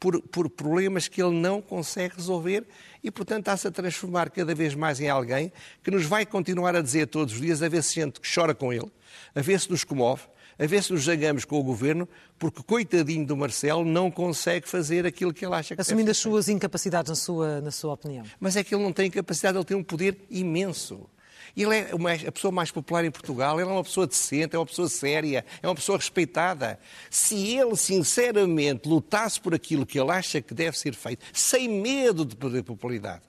Por, 0.00 0.22
por, 0.22 0.48
problemas 0.48 1.06
que 1.06 1.22
ele 1.22 1.34
não 1.34 1.60
consegue 1.60 2.16
resolver 2.16 2.66
e, 3.04 3.10
portanto, 3.10 3.40
está-se 3.40 3.68
a 3.68 3.70
transformar 3.70 4.30
cada 4.30 4.54
vez 4.54 4.74
mais 4.74 5.00
em 5.00 5.08
alguém 5.10 5.52
que 5.82 5.90
nos 5.90 6.06
vai 6.06 6.24
continuar 6.24 6.74
a 6.76 6.80
dizer 6.80 7.08
todos 7.08 7.34
os 7.34 7.40
dias, 7.40 7.62
a 7.62 7.68
ver 7.68 7.82
se 7.82 7.94
gente 7.94 8.20
que 8.20 8.28
chora 8.32 8.54
com 8.54 8.72
ele, 8.72 8.90
a 9.34 9.40
ver 9.40 9.58
se 9.58 9.70
nos 9.70 9.84
comove, 9.84 10.22
a 10.58 10.66
ver 10.66 10.82
se 10.82 10.92
nos 10.92 11.04
zangamos 11.04 11.44
com 11.44 11.58
o 11.58 11.62
governo, 11.62 12.08
porque 12.38 12.62
coitadinho 12.62 13.26
do 13.26 13.36
Marcelo 13.36 13.84
não 13.84 14.10
consegue 14.10 14.68
fazer 14.68 15.06
aquilo 15.06 15.32
que 15.32 15.44
ele 15.44 15.54
acha 15.54 15.74
que 15.74 15.80
Assumindo 15.80 16.10
as 16.10 16.16
suas 16.16 16.48
incapacidades, 16.48 17.10
na 17.10 17.16
sua, 17.16 17.60
na 17.60 17.70
sua 17.70 17.92
opinião. 17.92 18.24
Mas 18.40 18.56
é 18.56 18.64
que 18.64 18.74
ele 18.74 18.82
não 18.82 18.92
tem 18.92 19.10
capacidade, 19.10 19.56
ele 19.56 19.64
tem 19.64 19.76
um 19.76 19.84
poder 19.84 20.18
imenso. 20.30 21.08
Ele 21.54 21.74
é 21.74 21.94
uma, 21.94 22.12
a 22.12 22.32
pessoa 22.32 22.52
mais 22.52 22.70
popular 22.70 23.04
em 23.04 23.10
Portugal, 23.10 23.58
ele 23.60 23.68
é 23.68 23.72
uma 23.72 23.84
pessoa 23.84 24.06
decente, 24.06 24.54
é 24.54 24.58
uma 24.58 24.66
pessoa 24.66 24.88
séria, 24.88 25.44
é 25.62 25.68
uma 25.68 25.74
pessoa 25.74 25.96
respeitada. 25.96 26.78
Se 27.10 27.56
ele, 27.56 27.76
sinceramente, 27.76 28.88
lutasse 28.88 29.40
por 29.40 29.54
aquilo 29.54 29.86
que 29.86 29.98
ele 29.98 30.10
acha 30.10 30.40
que 30.40 30.52
deve 30.52 30.78
ser 30.78 30.94
feito, 30.94 31.24
sem 31.32 31.68
medo 31.68 32.24
de 32.24 32.36
perder 32.36 32.62
popularidade, 32.62 33.22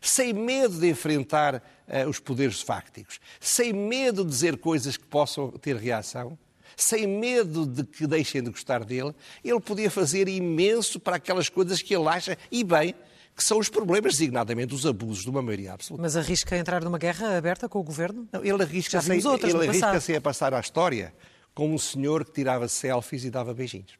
sem 0.00 0.32
medo 0.32 0.78
de 0.78 0.88
enfrentar 0.88 1.56
uh, 1.56 2.08
os 2.08 2.18
poderes 2.18 2.60
fácticos, 2.60 3.20
sem 3.40 3.72
medo 3.72 4.24
de 4.24 4.30
dizer 4.30 4.56
coisas 4.58 4.96
que 4.96 5.04
possam 5.04 5.50
ter 5.50 5.76
reação, 5.76 6.38
sem 6.76 7.06
medo 7.06 7.66
de 7.66 7.82
que 7.82 8.06
deixem 8.06 8.42
de 8.42 8.50
gostar 8.50 8.84
dele, 8.84 9.14
ele 9.42 9.60
podia 9.60 9.90
fazer 9.90 10.28
imenso 10.28 11.00
para 11.00 11.16
aquelas 11.16 11.48
coisas 11.48 11.80
que 11.80 11.96
ele 11.96 12.06
acha, 12.06 12.36
e 12.52 12.62
bem, 12.62 12.94
que 13.34 13.42
são 13.42 13.58
os 13.58 13.68
problemas, 13.68 14.12
designadamente 14.14 14.74
os 14.74 14.86
abusos 14.86 15.24
de 15.24 15.30
uma 15.30 15.42
maioria 15.42 15.72
absoluta. 15.72 16.02
Mas 16.02 16.16
arrisca 16.16 16.56
entrar 16.56 16.84
numa 16.84 16.98
guerra 16.98 17.36
aberta 17.36 17.68
com 17.68 17.78
o 17.78 17.82
governo? 17.82 18.28
Não, 18.30 18.44
ele 18.44 18.62
arrisca-se 18.62 19.10
ele 19.10 19.68
arrisca 19.68 20.16
a 20.16 20.20
passar 20.20 20.54
à 20.54 20.60
história 20.60 21.14
como 21.54 21.74
um 21.74 21.78
senhor 21.78 22.24
que 22.24 22.32
tirava 22.32 22.68
selfies 22.68 23.24
e 23.24 23.30
dava 23.30 23.54
beijinhos. 23.54 23.98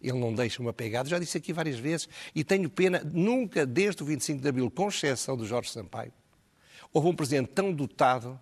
Ele 0.00 0.18
não 0.18 0.32
deixa 0.32 0.62
uma 0.62 0.72
pegada, 0.72 1.08
já 1.08 1.18
disse 1.18 1.36
aqui 1.36 1.52
várias 1.52 1.78
vezes, 1.78 2.08
e 2.34 2.44
tenho 2.44 2.70
pena, 2.70 3.02
nunca, 3.12 3.66
desde 3.66 4.02
o 4.02 4.06
25 4.06 4.40
de 4.40 4.48
Abril, 4.48 4.70
com 4.70 4.88
exceção 4.88 5.36
do 5.36 5.44
Jorge 5.46 5.70
Sampaio, 5.70 6.12
houve 6.92 7.08
um 7.08 7.14
presidente 7.14 7.48
tão 7.48 7.72
dotado 7.72 8.38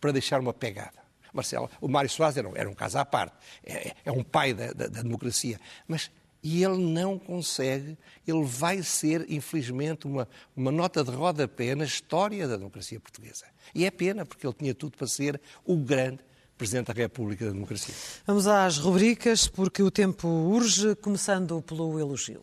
para 0.00 0.12
deixar 0.12 0.40
uma 0.40 0.52
pegada. 0.52 1.07
Marcelo, 1.32 1.70
o 1.80 1.88
Mário 1.88 2.10
Soares 2.10 2.36
era, 2.36 2.50
era 2.54 2.68
um 2.68 2.74
caso 2.74 2.98
à 2.98 3.04
parte, 3.04 3.34
é, 3.64 3.94
é 4.04 4.12
um 4.12 4.22
pai 4.22 4.54
da, 4.54 4.72
da, 4.72 4.86
da 4.86 5.02
democracia. 5.02 5.60
Mas 5.86 6.10
e 6.42 6.62
ele 6.62 6.78
não 6.78 7.18
consegue, 7.18 7.98
ele 8.26 8.44
vai 8.44 8.82
ser, 8.82 9.26
infelizmente, 9.28 10.06
uma, 10.06 10.28
uma 10.54 10.70
nota 10.70 11.02
de 11.02 11.10
rodapé 11.10 11.74
na 11.74 11.84
história 11.84 12.46
da 12.46 12.56
democracia 12.56 13.00
portuguesa. 13.00 13.44
E 13.74 13.84
é 13.84 13.90
pena, 13.90 14.24
porque 14.24 14.46
ele 14.46 14.54
tinha 14.54 14.74
tudo 14.74 14.96
para 14.96 15.06
ser 15.06 15.40
o 15.64 15.76
grande 15.76 16.20
Presidente 16.56 16.88
da 16.88 16.92
República 16.92 17.44
da 17.44 17.52
Democracia. 17.52 17.94
Vamos 18.26 18.48
às 18.48 18.78
rubricas, 18.78 19.46
porque 19.46 19.80
o 19.80 19.92
tempo 19.92 20.26
urge, 20.26 20.96
começando 20.96 21.62
pelo 21.62 22.00
elogio. 22.00 22.42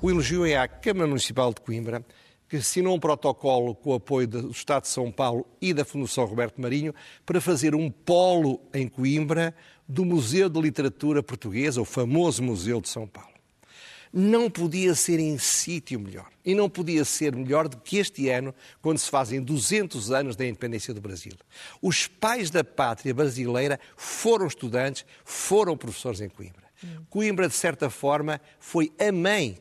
O 0.00 0.08
elogio 0.08 0.46
é 0.46 0.56
à 0.56 0.68
Câmara 0.68 1.08
Municipal 1.08 1.52
de 1.52 1.60
Coimbra, 1.60 2.04
que 2.52 2.58
assinou 2.58 2.94
um 2.94 3.00
protocolo 3.00 3.74
com 3.74 3.92
o 3.92 3.94
apoio 3.94 4.28
do 4.28 4.50
Estado 4.50 4.82
de 4.82 4.88
São 4.88 5.10
Paulo 5.10 5.46
e 5.58 5.72
da 5.72 5.86
Fundação 5.86 6.26
Roberto 6.26 6.60
Marinho 6.60 6.94
para 7.24 7.40
fazer 7.40 7.74
um 7.74 7.90
polo 7.90 8.60
em 8.74 8.88
Coimbra 8.88 9.54
do 9.88 10.04
Museu 10.04 10.50
de 10.50 10.60
Literatura 10.60 11.22
Portuguesa, 11.22 11.80
o 11.80 11.84
famoso 11.86 12.42
Museu 12.42 12.78
de 12.78 12.90
São 12.90 13.06
Paulo. 13.06 13.32
Não 14.12 14.50
podia 14.50 14.94
ser 14.94 15.18
em 15.18 15.38
sítio 15.38 15.98
melhor. 15.98 16.28
E 16.44 16.54
não 16.54 16.68
podia 16.68 17.06
ser 17.06 17.34
melhor 17.34 17.68
do 17.68 17.78
que 17.78 17.96
este 17.96 18.28
ano, 18.28 18.54
quando 18.82 18.98
se 18.98 19.08
fazem 19.08 19.40
200 19.40 20.12
anos 20.12 20.36
da 20.36 20.44
independência 20.44 20.92
do 20.92 21.00
Brasil. 21.00 21.32
Os 21.80 22.06
pais 22.06 22.50
da 22.50 22.62
pátria 22.62 23.14
brasileira 23.14 23.80
foram 23.96 24.46
estudantes, 24.46 25.06
foram 25.24 25.74
professores 25.74 26.20
em 26.20 26.28
Coimbra. 26.28 26.64
Coimbra, 27.08 27.48
de 27.48 27.54
certa 27.54 27.88
forma, 27.88 28.38
foi 28.60 28.92
a 28.98 29.10
mãe 29.10 29.56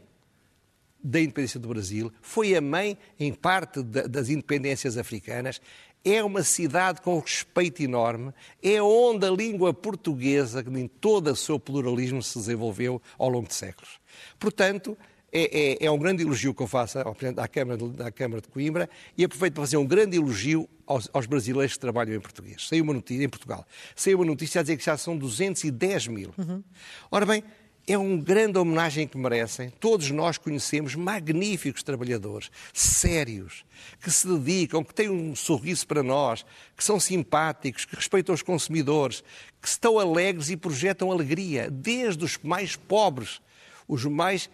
da 1.04 1.20
independência 1.20 1.60
do 1.60 1.68
Brasil, 1.68 2.12
foi 2.22 2.56
a 2.56 2.62
mãe, 2.62 2.98
em 3.20 3.34
parte, 3.34 3.82
das 3.82 4.30
independências 4.30 4.98
africanas. 4.98 5.62
É 6.04 6.24
uma 6.24 6.44
cidade 6.44 7.02
com 7.02 7.20
respeito 7.20 7.84
enorme, 7.84 8.34
é 8.62 8.82
onde 8.82 9.26
a 9.26 9.30
língua 9.30 9.72
portuguesa, 9.72 10.66
em 10.68 10.88
todo 10.88 11.32
o 11.32 11.36
seu 11.36 11.60
pluralismo, 11.60 12.24
se 12.24 12.40
desenvolveu 12.40 13.00
ao 13.20 13.30
longo 13.30 13.48
de 13.48 13.54
séculos. 13.54 14.00
Portanto, 14.40 14.98
é, 15.32 15.78
é, 15.82 15.86
é, 15.86 15.92
um 15.92 15.98
grande 15.98 16.24
elogio 16.24 16.54
que 16.54 16.62
eu 16.62 16.68
faço 16.68 17.00
ao 17.00 17.16
Presidente 17.16 17.38
da 17.38 17.48
Câmara, 17.48 17.78
da 17.78 18.12
Câmara 18.12 18.42
de 18.42 18.50
Coimbra 18.50 18.90
e 19.18 19.24
aproveito 19.24 19.54
para 19.54 19.64
fazer 19.64 19.78
um 19.78 19.86
grande 19.86 20.18
elogio 20.18 20.68
aos, 20.86 21.10
aos, 21.14 21.26
brasileiros 21.26 21.74
que 21.74 21.80
trabalham 21.80 22.14
em 22.14 22.20
português. 22.20 22.68
Saiu 22.68 22.84
uma 22.84 22.94
notícia, 22.94 23.24
em 23.24 23.30
Portugal, 23.30 23.66
saiu 23.96 24.18
uma 24.18 24.26
notícia 24.26 24.60
a 24.60 24.62
dizer 24.62 24.76
que 24.76 24.84
já 24.84 24.98
são 24.98 25.18
210 25.18 26.08
mil. 26.08 26.34
Uhum. 26.38 26.62
Ora 27.10 27.26
bem, 27.26 27.44
é 27.88 27.98
uma 27.98 28.22
grande 28.22 28.58
homenagem 28.58 29.08
que 29.08 29.18
merecem. 29.18 29.70
Todos 29.80 30.12
nós 30.12 30.38
conhecemos 30.38 30.96
magníficos 30.96 31.84
trabalhadores, 31.84 32.52
sérios, 32.74 33.66
que 34.02 34.12
se 34.12 34.28
dedicam, 34.28 34.84
que 34.84 34.94
têm 34.94 35.10
um 35.10 35.36
sorriso 35.36 35.86
para 35.88 36.04
nós, 36.04 36.46
que 36.76 36.84
são 36.84 37.00
simpáticos, 37.00 37.86
que 37.86 37.96
respeitam 37.96 38.34
os 38.34 38.42
consumidores, 38.42 39.24
que 39.62 39.68
estão 39.68 40.00
alegres 40.00 40.50
e 40.50 40.58
projetam 40.58 41.12
alegria, 41.12 41.70
desde 41.70 42.24
os 42.24 42.38
mais 42.38 42.76
pobres, 42.76 43.42
os 43.88 44.06
mais 44.06 44.50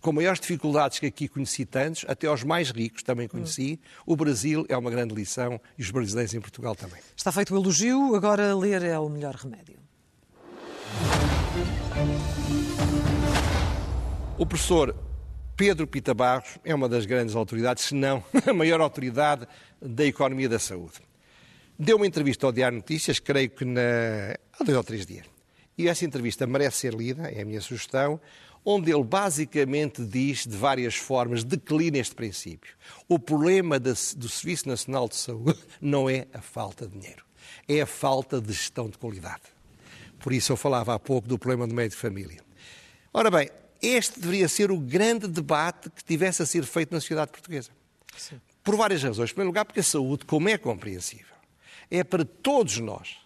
com 0.00 0.12
maiores 0.12 0.38
dificuldades 0.38 0.98
que 0.98 1.06
aqui 1.06 1.28
conheci 1.28 1.64
tantos, 1.64 2.04
até 2.06 2.26
aos 2.28 2.44
mais 2.44 2.70
ricos 2.70 3.02
também 3.02 3.26
conheci. 3.26 3.80
O 4.06 4.14
Brasil 4.14 4.64
é 4.68 4.76
uma 4.76 4.90
grande 4.90 5.12
lição 5.14 5.60
e 5.76 5.82
os 5.82 5.90
brasileiros 5.90 6.32
em 6.32 6.40
Portugal 6.40 6.76
também. 6.76 7.00
Está 7.16 7.32
feito 7.32 7.52
o 7.54 7.58
elogio, 7.58 8.14
agora 8.14 8.54
ler 8.54 8.82
é 8.82 8.98
o 8.98 9.08
melhor 9.08 9.34
remédio. 9.34 9.78
O 14.36 14.44
professor 14.44 14.96
Pedro 15.56 15.86
Pita 15.86 16.12
Barros 16.12 16.58
é 16.64 16.74
uma 16.74 16.88
das 16.88 17.06
grandes 17.06 17.36
autoridades, 17.36 17.84
se 17.84 17.94
não 17.94 18.22
a 18.44 18.52
maior 18.52 18.80
autoridade 18.80 19.46
da 19.80 20.04
economia 20.04 20.48
da 20.48 20.58
saúde. 20.58 20.94
Deu 21.78 21.96
uma 21.96 22.06
entrevista 22.06 22.44
ao 22.44 22.50
Diário 22.50 22.76
Notícias, 22.78 23.20
creio 23.20 23.50
que 23.50 23.64
na... 23.64 23.80
há 24.58 24.64
dois 24.64 24.76
ou 24.76 24.82
três 24.82 25.06
dias. 25.06 25.24
E 25.78 25.88
essa 25.88 26.04
entrevista 26.04 26.48
merece 26.48 26.78
ser 26.78 26.94
lida, 26.94 27.30
é 27.30 27.42
a 27.42 27.44
minha 27.44 27.60
sugestão, 27.60 28.20
onde 28.64 28.92
ele 28.92 29.04
basicamente 29.04 30.04
diz, 30.04 30.44
de 30.44 30.56
várias 30.56 30.96
formas, 30.96 31.44
declina 31.44 31.98
este 31.98 32.16
princípio. 32.16 32.74
O 33.08 33.20
problema 33.20 33.78
do 33.78 34.28
Serviço 34.28 34.68
Nacional 34.68 35.08
de 35.08 35.14
Saúde 35.14 35.60
não 35.80 36.10
é 36.10 36.26
a 36.34 36.40
falta 36.40 36.88
de 36.88 36.98
dinheiro, 36.98 37.24
é 37.68 37.80
a 37.80 37.86
falta 37.86 38.40
de 38.40 38.52
gestão 38.52 38.88
de 38.88 38.98
qualidade. 38.98 39.42
Por 40.18 40.32
isso 40.32 40.52
eu 40.52 40.56
falava 40.56 40.92
há 40.92 40.98
pouco 40.98 41.28
do 41.28 41.38
problema 41.38 41.68
do 41.68 41.74
médico 41.74 41.94
de 41.94 42.02
família. 42.02 42.40
Ora 43.12 43.30
bem, 43.30 43.48
este 43.86 44.20
deveria 44.20 44.48
ser 44.48 44.70
o 44.70 44.78
grande 44.78 45.26
debate 45.26 45.90
que 45.90 46.04
tivesse 46.04 46.42
a 46.42 46.46
ser 46.46 46.64
feito 46.64 46.92
na 46.92 47.00
sociedade 47.00 47.30
portuguesa. 47.30 47.70
Sim. 48.16 48.40
Por 48.62 48.76
várias 48.76 49.02
razões. 49.02 49.30
Em 49.30 49.34
primeiro 49.34 49.50
lugar, 49.50 49.64
porque 49.64 49.80
a 49.80 49.84
saúde, 49.84 50.24
como 50.24 50.48
é 50.48 50.56
compreensível, 50.56 51.34
é 51.90 52.02
para 52.02 52.24
todos 52.24 52.78
nós, 52.78 53.16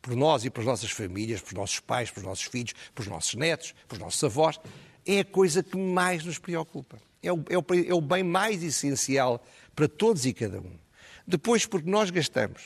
por 0.00 0.14
nós 0.14 0.44
e 0.44 0.50
pelas 0.50 0.66
nossas 0.66 0.90
famílias, 0.90 1.40
pelos 1.40 1.54
nossos 1.54 1.80
pais, 1.80 2.10
pelos 2.10 2.28
nossos 2.28 2.44
filhos, 2.44 2.72
pelos 2.94 3.10
nossos 3.10 3.34
netos, 3.34 3.74
pelos 3.88 4.02
nossos 4.02 4.22
avós, 4.22 4.60
é 5.04 5.20
a 5.20 5.24
coisa 5.24 5.62
que 5.62 5.76
mais 5.76 6.24
nos 6.24 6.38
preocupa. 6.38 6.98
É 7.22 7.32
o, 7.32 7.44
é 7.50 7.58
o, 7.58 7.64
é 7.88 7.94
o 7.94 8.00
bem 8.00 8.22
mais 8.22 8.62
essencial 8.62 9.44
para 9.74 9.88
todos 9.88 10.24
e 10.24 10.32
cada 10.32 10.60
um. 10.60 10.78
Depois, 11.26 11.66
porque 11.66 11.90
nós 11.90 12.10
gastamos 12.10 12.62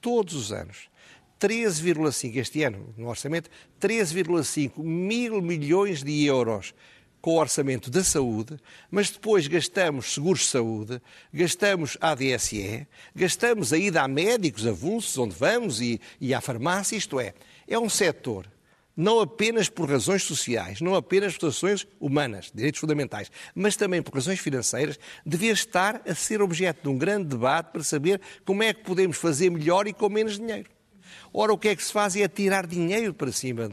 todos 0.00 0.34
os 0.34 0.52
anos 0.52 0.88
13,5, 1.40 2.36
este 2.36 2.62
ano, 2.62 2.94
no 2.96 3.08
orçamento, 3.08 3.50
13,5 3.80 4.82
mil 4.82 5.40
milhões 5.42 6.02
de 6.02 6.24
euros 6.24 6.74
com 7.20 7.32
o 7.32 7.40
orçamento 7.40 7.90
da 7.90 8.04
saúde, 8.04 8.56
mas 8.90 9.10
depois 9.10 9.48
gastamos 9.48 10.14
seguros 10.14 10.40
de 10.40 10.46
saúde, 10.46 11.02
gastamos 11.32 11.98
ADSE, 12.00 12.86
gastamos 13.14 13.72
a 13.72 13.78
ida 13.78 14.02
a 14.02 14.08
médicos 14.08 14.66
avulsos, 14.66 15.18
onde 15.18 15.34
vamos, 15.34 15.80
e, 15.80 16.00
e 16.20 16.32
à 16.32 16.40
farmácia, 16.40 16.96
isto 16.96 17.18
é, 17.18 17.34
é 17.66 17.78
um 17.78 17.88
setor 17.88 18.46
não 18.96 19.20
apenas 19.20 19.68
por 19.68 19.90
razões 19.90 20.22
sociais, 20.22 20.80
não 20.80 20.94
apenas 20.94 21.36
por 21.36 21.46
razões 21.46 21.86
humanas, 22.00 22.50
direitos 22.54 22.80
fundamentais, 22.80 23.30
mas 23.54 23.76
também 23.76 24.00
por 24.00 24.14
razões 24.14 24.40
financeiras, 24.40 24.98
devia 25.24 25.52
estar 25.52 26.00
a 26.08 26.14
ser 26.14 26.40
objeto 26.40 26.84
de 26.84 26.88
um 26.88 26.96
grande 26.96 27.28
debate 27.28 27.72
para 27.72 27.82
saber 27.82 28.20
como 28.44 28.62
é 28.62 28.72
que 28.72 28.82
podemos 28.82 29.18
fazer 29.18 29.50
melhor 29.50 29.86
e 29.86 29.92
com 29.92 30.08
menos 30.08 30.38
dinheiro. 30.38 30.75
Ora, 31.32 31.52
o 31.52 31.58
que 31.58 31.68
é 31.68 31.76
que 31.76 31.82
se 31.82 31.92
faz 31.92 32.16
é 32.16 32.26
tirar 32.28 32.66
dinheiro 32.66 33.12
para 33.12 33.30
cima. 33.32 33.70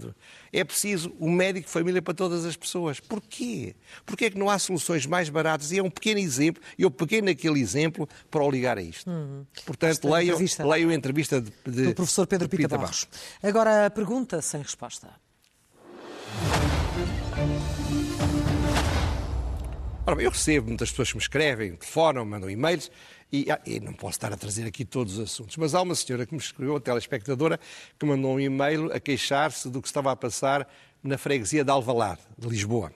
É 0.51 0.63
preciso 0.63 1.13
um 1.19 1.31
médico 1.31 1.67
de 1.67 1.71
família 1.71 2.01
para 2.01 2.13
todas 2.13 2.45
as 2.45 2.55
pessoas. 2.55 2.99
Porquê? 2.99 3.75
Porquê 4.05 4.25
é 4.25 4.29
que 4.29 4.37
não 4.37 4.49
há 4.49 4.59
soluções 4.59 5.05
mais 5.05 5.29
baratas? 5.29 5.71
E 5.71 5.79
é 5.79 5.83
um 5.83 5.89
pequeno 5.89 6.19
exemplo, 6.19 6.61
e 6.77 6.83
eu 6.83 6.91
peguei 6.91 7.21
naquele 7.21 7.59
exemplo 7.59 8.07
para 8.29 8.43
o 8.43 8.51
ligar 8.51 8.77
a 8.77 8.81
isto. 8.81 9.09
Hum. 9.09 9.45
Portanto, 9.65 10.09
leiam, 10.09 10.37
leiam 10.65 10.89
a 10.89 10.93
entrevista 10.93 11.41
de, 11.41 11.51
de, 11.65 11.87
do 11.87 11.95
professor 11.95 12.27
Pedro 12.27 12.49
Pita, 12.49 12.63
Pita 12.63 12.77
Barros. 12.77 13.05
Barros. 13.05 13.39
Agora 13.41 13.85
a 13.85 13.89
pergunta 13.89 14.41
sem 14.41 14.61
resposta. 14.61 15.09
Ora, 20.05 20.21
eu 20.21 20.29
recebo 20.29 20.67
muitas 20.67 20.89
pessoas 20.89 21.09
que 21.09 21.15
me 21.15 21.21
escrevem, 21.21 21.75
telefonam, 21.77 22.25
mandam 22.25 22.49
e-mails 22.49 22.91
e, 23.33 23.51
ah, 23.51 23.59
e, 23.65 23.79
não 23.79 23.93
posso 23.93 24.11
estar 24.11 24.31
a 24.31 24.37
trazer 24.37 24.67
aqui 24.67 24.85
todos 24.85 25.17
os 25.17 25.31
assuntos, 25.31 25.57
mas 25.57 25.73
há 25.73 25.81
uma 25.81 25.95
senhora 25.95 26.23
que 26.23 26.35
me 26.35 26.39
escreveu, 26.39 26.75
uma 26.75 26.79
telespectadora, 26.79 27.59
que 27.97 28.05
mandou 28.05 28.35
um 28.35 28.39
e-mail 28.39 28.93
a 28.93 28.99
queixar-se 28.99 29.69
do 29.69 29.81
que 29.81 29.87
estava 29.87 30.11
a 30.11 30.15
passar 30.15 30.69
na 31.03 31.17
freguesia 31.17 31.63
de 31.63 31.71
Alvalade, 31.71 32.21
de 32.37 32.47
Lisboa. 32.47 32.93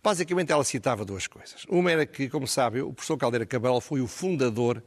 Basicamente, 0.00 0.52
ela 0.52 0.62
citava 0.62 1.04
duas 1.04 1.26
coisas. 1.26 1.64
Uma 1.68 1.90
era 1.90 2.06
que, 2.06 2.28
como 2.28 2.46
sabe, 2.46 2.80
o 2.80 2.92
professor 2.92 3.16
Caldeira 3.16 3.44
Cabral 3.44 3.80
foi 3.80 4.00
o 4.00 4.06
fundador 4.06 4.80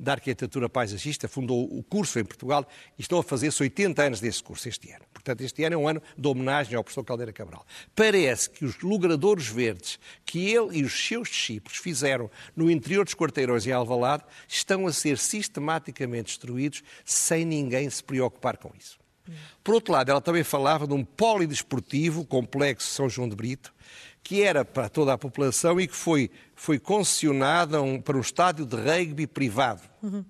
da 0.00 0.12
arquitetura 0.12 0.68
paisagista, 0.68 1.28
fundou 1.28 1.64
o 1.64 1.82
curso 1.82 2.18
em 2.18 2.24
Portugal 2.24 2.66
e 2.98 3.02
estão 3.02 3.18
a 3.18 3.22
fazer-se 3.22 3.62
80 3.62 4.02
anos 4.02 4.20
desse 4.20 4.42
curso 4.42 4.68
este 4.68 4.90
ano. 4.90 5.04
Portanto, 5.12 5.42
este 5.42 5.62
ano 5.64 5.74
é 5.74 5.78
um 5.78 5.86
ano 5.86 6.02
de 6.16 6.26
homenagem 6.26 6.74
ao 6.74 6.82
professor 6.82 7.04
Caldeira 7.04 7.32
Cabral. 7.32 7.66
Parece 7.94 8.48
que 8.48 8.64
os 8.64 8.80
logradouros 8.80 9.46
verdes 9.46 9.98
que 10.24 10.50
ele 10.50 10.78
e 10.78 10.84
os 10.84 11.06
seus 11.06 11.28
discípulos 11.28 11.78
fizeram 11.78 12.30
no 12.56 12.70
interior 12.70 13.04
dos 13.04 13.14
quarteirões 13.14 13.66
em 13.66 13.72
Alvalade 13.72 14.24
estão 14.48 14.86
a 14.86 14.92
ser 14.92 15.18
sistematicamente 15.18 16.28
destruídos 16.28 16.82
sem 17.04 17.44
ninguém 17.44 17.88
se 17.90 18.02
preocupar 18.02 18.56
com 18.56 18.72
isso. 18.78 18.99
Por 19.62 19.74
outro 19.74 19.92
lado, 19.92 20.10
ela 20.10 20.20
também 20.20 20.44
falava 20.44 20.86
de 20.86 20.94
um 20.94 21.04
polidesportivo 21.04 22.24
complexo 22.24 22.88
São 22.88 23.08
João 23.08 23.28
de 23.28 23.36
Brito, 23.36 23.72
que 24.22 24.42
era 24.42 24.64
para 24.64 24.88
toda 24.88 25.12
a 25.12 25.18
população 25.18 25.80
e 25.80 25.86
que 25.86 25.96
foi, 25.96 26.30
foi 26.54 26.78
concessionada 26.78 27.80
um, 27.80 28.00
para 28.00 28.16
um 28.16 28.20
estádio 28.20 28.66
de 28.66 28.76
rugby 28.76 29.26
privado. 29.26 29.82
Uhum. 30.02 30.24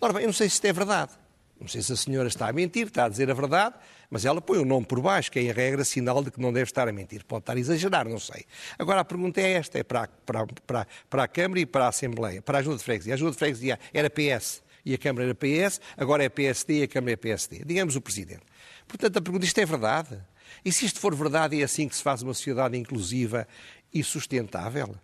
Ora 0.00 0.12
bem, 0.12 0.22
eu 0.22 0.28
não 0.28 0.34
sei 0.34 0.48
se 0.48 0.54
isto 0.54 0.64
é 0.66 0.72
verdade. 0.72 1.12
Não 1.60 1.68
sei 1.68 1.80
se 1.80 1.92
a 1.92 1.96
senhora 1.96 2.26
está 2.26 2.48
a 2.48 2.52
mentir, 2.52 2.88
está 2.88 3.04
a 3.04 3.08
dizer 3.08 3.30
a 3.30 3.34
verdade, 3.34 3.76
mas 4.10 4.24
ela 4.24 4.40
põe 4.40 4.58
o 4.58 4.64
nome 4.64 4.84
por 4.84 5.00
baixo, 5.00 5.30
que 5.30 5.38
é 5.38 5.42
em 5.42 5.52
regra 5.52 5.84
sinal 5.84 6.22
de 6.22 6.30
que 6.30 6.40
não 6.40 6.52
deve 6.52 6.64
estar 6.64 6.88
a 6.88 6.92
mentir. 6.92 7.24
Pode 7.24 7.42
estar 7.42 7.56
a 7.56 7.60
exagerar, 7.60 8.08
não 8.08 8.18
sei. 8.18 8.44
Agora 8.76 9.00
a 9.00 9.04
pergunta 9.04 9.40
é 9.40 9.52
esta: 9.52 9.78
é 9.78 9.84
para, 9.84 10.08
para, 10.26 10.44
para, 10.66 10.86
para 11.08 11.22
a 11.22 11.28
Câmara 11.28 11.60
e 11.60 11.66
para 11.66 11.84
a 11.84 11.88
Assembleia, 11.88 12.42
para 12.42 12.58
a 12.58 12.60
Ajuda 12.60 12.78
de 12.78 12.82
Freguesia. 12.82 13.12
A 13.12 13.14
Ajuda 13.14 13.30
de 13.30 13.38
Freguesia 13.38 13.78
era 13.94 14.10
PS 14.10 14.60
e 14.84 14.94
a 14.94 14.98
Câmara 14.98 15.26
era 15.26 15.34
PS, 15.34 15.80
agora 15.96 16.24
é 16.24 16.28
PSD 16.28 16.80
e 16.80 16.82
a 16.82 16.88
Câmara 16.88 17.12
é 17.12 17.16
PSD. 17.16 17.64
Digamos 17.64 17.96
o 17.96 18.00
Presidente. 18.00 18.42
Portanto, 18.86 19.16
a 19.16 19.22
pergunta: 19.22 19.44
isto 19.44 19.58
é 19.58 19.66
verdade? 19.66 20.20
E 20.64 20.72
se 20.72 20.84
isto 20.84 21.00
for 21.00 21.14
verdade, 21.14 21.60
é 21.60 21.64
assim 21.64 21.88
que 21.88 21.96
se 21.96 22.02
faz 22.02 22.22
uma 22.22 22.34
sociedade 22.34 22.76
inclusiva 22.76 23.46
e 23.92 24.02
sustentável? 24.02 24.94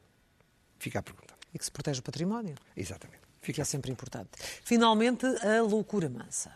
Fica 0.78 0.98
a 0.98 1.02
pergunta. 1.02 1.34
E 1.52 1.58
que 1.58 1.64
se 1.64 1.70
protege 1.70 2.00
o 2.00 2.02
património. 2.02 2.54
Exatamente. 2.76 3.22
Fica 3.40 3.56
que 3.56 3.60
é 3.62 3.64
sempre 3.64 3.90
importante. 3.90 4.30
Finalmente, 4.62 5.24
a 5.26 5.62
loucura 5.62 6.08
mansa. 6.08 6.52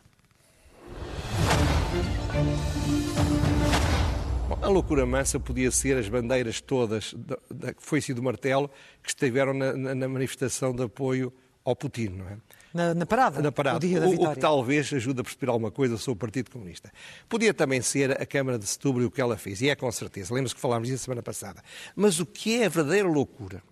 Bom, 4.48 4.58
a 4.60 4.68
loucura 4.68 5.06
mansa 5.06 5.40
podia 5.40 5.70
ser 5.70 5.96
as 5.96 6.08
bandeiras 6.08 6.60
todas 6.60 7.14
da, 7.14 7.38
da 7.50 7.74
foice 7.78 8.12
e 8.12 8.14
do 8.14 8.22
martelo 8.22 8.70
que 9.02 9.08
estiveram 9.08 9.54
na, 9.54 9.72
na, 9.72 9.94
na 9.94 10.08
manifestação 10.08 10.74
de 10.74 10.82
apoio 10.82 11.32
ao 11.64 11.76
Putin, 11.76 12.08
não 12.08 12.28
é? 12.28 12.36
Na, 12.74 12.94
na, 12.94 13.04
parada, 13.04 13.42
na 13.42 13.52
parada. 13.52 13.86
O, 13.86 14.24
o, 14.24 14.34
que 14.34 14.40
talvez 14.40 14.92
ajude 14.92 15.20
a 15.20 15.24
perceber 15.24 15.50
alguma 15.50 15.70
coisa 15.70 15.98
sobre 15.98 16.16
o 16.16 16.20
Partido 16.20 16.50
Comunista. 16.50 16.90
Podia 17.28 17.52
também 17.52 17.82
ser 17.82 18.20
a 18.20 18.24
Câmara 18.24 18.58
de 18.58 18.66
Setúbal 18.66 19.02
e 19.02 19.04
o 19.04 19.10
que 19.10 19.20
ela 19.20 19.36
fez, 19.36 19.60
e 19.60 19.68
é 19.68 19.76
com 19.76 19.92
certeza. 19.92 20.32
Lembra-se 20.32 20.54
que 20.54 20.60
falámos 20.60 20.88
disso 20.88 21.04
semana 21.04 21.22
passada. 21.22 21.62
Mas 21.94 22.18
o 22.18 22.24
que 22.24 22.62
é 22.62 22.66
a 22.66 22.68
verdadeira 22.70 23.06
loucura 23.06 23.62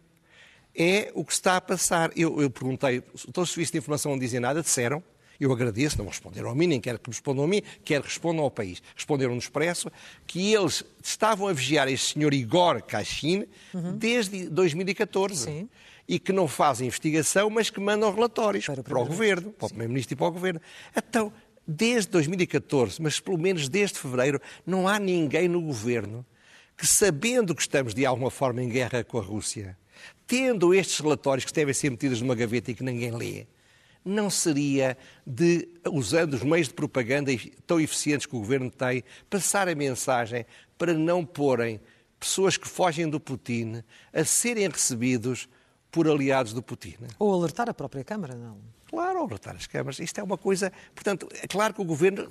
é 0.77 1.11
o 1.15 1.25
que 1.25 1.33
está 1.33 1.57
a 1.57 1.61
passar. 1.61 2.11
Eu, 2.15 2.43
eu 2.43 2.51
perguntei, 2.51 3.01
todos 3.33 3.49
os 3.49 3.55
serviços 3.55 3.73
de 3.73 3.79
informação 3.79 4.13
não 4.13 4.19
dizem 4.19 4.39
nada, 4.39 4.61
disseram, 4.61 5.03
eu 5.41 5.51
agradeço, 5.51 5.97
não 5.97 6.07
responderam 6.07 6.51
a 6.51 6.55
mim, 6.55 6.67
nem 6.67 6.81
quero 6.81 6.99
que 6.99 7.09
respondam 7.09 7.45
a 7.45 7.49
mim, 7.49 7.63
quero 7.83 8.03
que 8.03 8.11
respondam 8.11 8.45
ao 8.45 8.51
país. 8.51 8.83
Responderam 8.95 9.33
no 9.33 9.39
Expresso 9.39 9.91
que 10.27 10.53
eles 10.53 10.85
estavam 11.03 11.49
a 11.49 11.53
vigiar 11.55 11.89
este 11.89 12.13
senhor 12.13 12.35
Igor 12.35 12.83
Kachin 12.83 13.47
uhum. 13.73 13.97
desde 13.97 14.51
2014. 14.51 15.45
Sim. 15.45 15.69
E 16.11 16.19
que 16.19 16.33
não 16.33 16.49
fazem 16.49 16.89
investigação, 16.89 17.49
mas 17.49 17.71
que 17.71 17.79
mandam 17.79 18.13
relatórios 18.13 18.67
para 18.67 18.81
o, 18.81 18.83
para 18.83 18.99
o 18.99 19.07
Governo, 19.07 19.53
para 19.53 19.67
o 19.67 19.69
Primeiro-Ministro 19.69 20.15
e 20.15 20.17
para 20.17 20.27
o 20.27 20.33
Governo. 20.33 20.61
Então, 20.97 21.33
desde 21.65 22.11
2014, 22.11 23.01
mas 23.01 23.21
pelo 23.21 23.39
menos 23.39 23.69
desde 23.69 23.97
fevereiro, 23.97 24.41
não 24.67 24.89
há 24.89 24.99
ninguém 24.99 25.47
no 25.47 25.63
Governo 25.63 26.27
que, 26.77 26.85
sabendo 26.85 27.55
que 27.55 27.63
estamos 27.63 27.95
de 27.95 28.05
alguma 28.05 28.31
forma 28.31 28.61
em 28.61 28.69
guerra 28.69 29.05
com 29.05 29.19
a 29.19 29.23
Rússia, 29.23 29.79
tendo 30.27 30.75
estes 30.75 30.99
relatórios 30.99 31.45
que 31.45 31.53
devem 31.53 31.75
ser 31.75 31.91
metidos 31.91 32.21
numa 32.21 32.35
gaveta 32.35 32.71
e 32.71 32.75
que 32.75 32.83
ninguém 32.83 33.13
lê, 33.13 33.47
não 34.05 34.31
seria 34.31 34.97
de, 35.27 35.69
usando 35.93 36.35
os 36.35 36.43
meios 36.43 36.69
de 36.69 36.75
propaganda 36.75 37.31
tão 37.67 37.81
eficientes 37.81 38.27
que 38.27 38.35
o 38.35 38.39
governo 38.39 38.71
tem, 38.71 39.05
passar 39.29 39.69
a 39.69 39.75
mensagem 39.75 40.47
para 40.79 40.95
não 40.95 41.25
porem 41.25 41.81
pessoas 42.19 42.57
que 42.57 42.69
fogem 42.69 43.09
do 43.09 43.21
Putin 43.21 43.83
a 44.13 44.25
serem 44.25 44.69
recebidos 44.69 45.49
por 45.91 46.09
aliados 46.09 46.53
do 46.53 46.63
Putin. 46.63 46.97
Ou 47.19 47.35
alertar 47.35 47.69
a 47.69 47.75
própria 47.75 48.05
Câmara, 48.05 48.35
não? 48.35 48.59
Claro, 48.91 49.21
alertar 49.21 49.55
as 49.55 49.69
câmaras. 49.69 50.01
Isto 50.01 50.21
é 50.21 50.23
uma 50.23 50.37
coisa. 50.37 50.73
Portanto, 50.93 51.29
é 51.41 51.47
claro 51.47 51.73
que 51.73 51.81
o 51.81 51.85
governo 51.85 52.29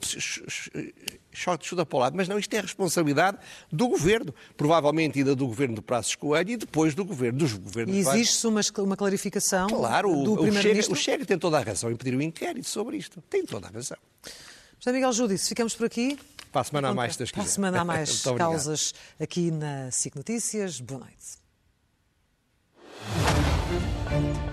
chuta 1.32 1.86
para 1.86 1.98
o 1.98 2.00
lado, 2.00 2.17
mas 2.17 2.28
não, 2.28 2.38
isto 2.38 2.54
é 2.54 2.60
responsabilidade 2.60 3.38
do 3.72 3.88
governo. 3.88 4.34
Provavelmente 4.58 5.19
ainda 5.19 5.34
do 5.34 5.48
governo 5.48 5.76
do 5.76 5.82
Passos 5.82 6.15
Coelho 6.15 6.52
e 6.52 6.58
depois 6.58 6.93
do 6.93 7.06
governo, 7.06 7.39
dos 7.39 7.54
governos. 7.54 7.95
E 7.95 8.00
existe 8.00 8.45
uma, 8.45 8.60
uma 8.80 8.98
clarificação 8.98 9.67
claro, 9.67 10.10
do 10.24 10.36
Primeiro-Ministro? 10.36 10.93
O 10.93 10.98
Chega 10.98 11.26
tem 11.26 11.39
toda 11.39 11.58
a 11.58 11.62
razão 11.62 11.89
em 11.91 11.95
pedir 11.95 12.13
um 12.13 12.22
inquérito 12.22 12.67
sobre 12.67 12.98
isto. 12.98 13.22
Tem 13.30 13.45
toda 13.45 13.67
a 13.67 13.72
razão. 13.72 13.98
José 14.80 14.91
Miguel 14.91 15.13
Júdice, 15.13 15.48
ficamos 15.48 15.76
por 15.76 15.86
aqui. 15.86 16.19
Para 16.52 16.62
a 16.62 16.63
semana 16.65 16.89
a 16.89 16.93
mais, 16.93 17.15
Para 17.15 17.43
a 17.43 17.45
semana 17.45 17.82
a 17.82 17.86
mais 17.86 18.24
causas 18.38 18.93
aqui 19.17 19.50
na 19.50 19.91
SIC 19.91 20.15
Notícias. 20.15 20.82
Boa 20.82 21.02
noite. 21.02 21.49
Thank 23.02 24.36
you. 24.38 24.49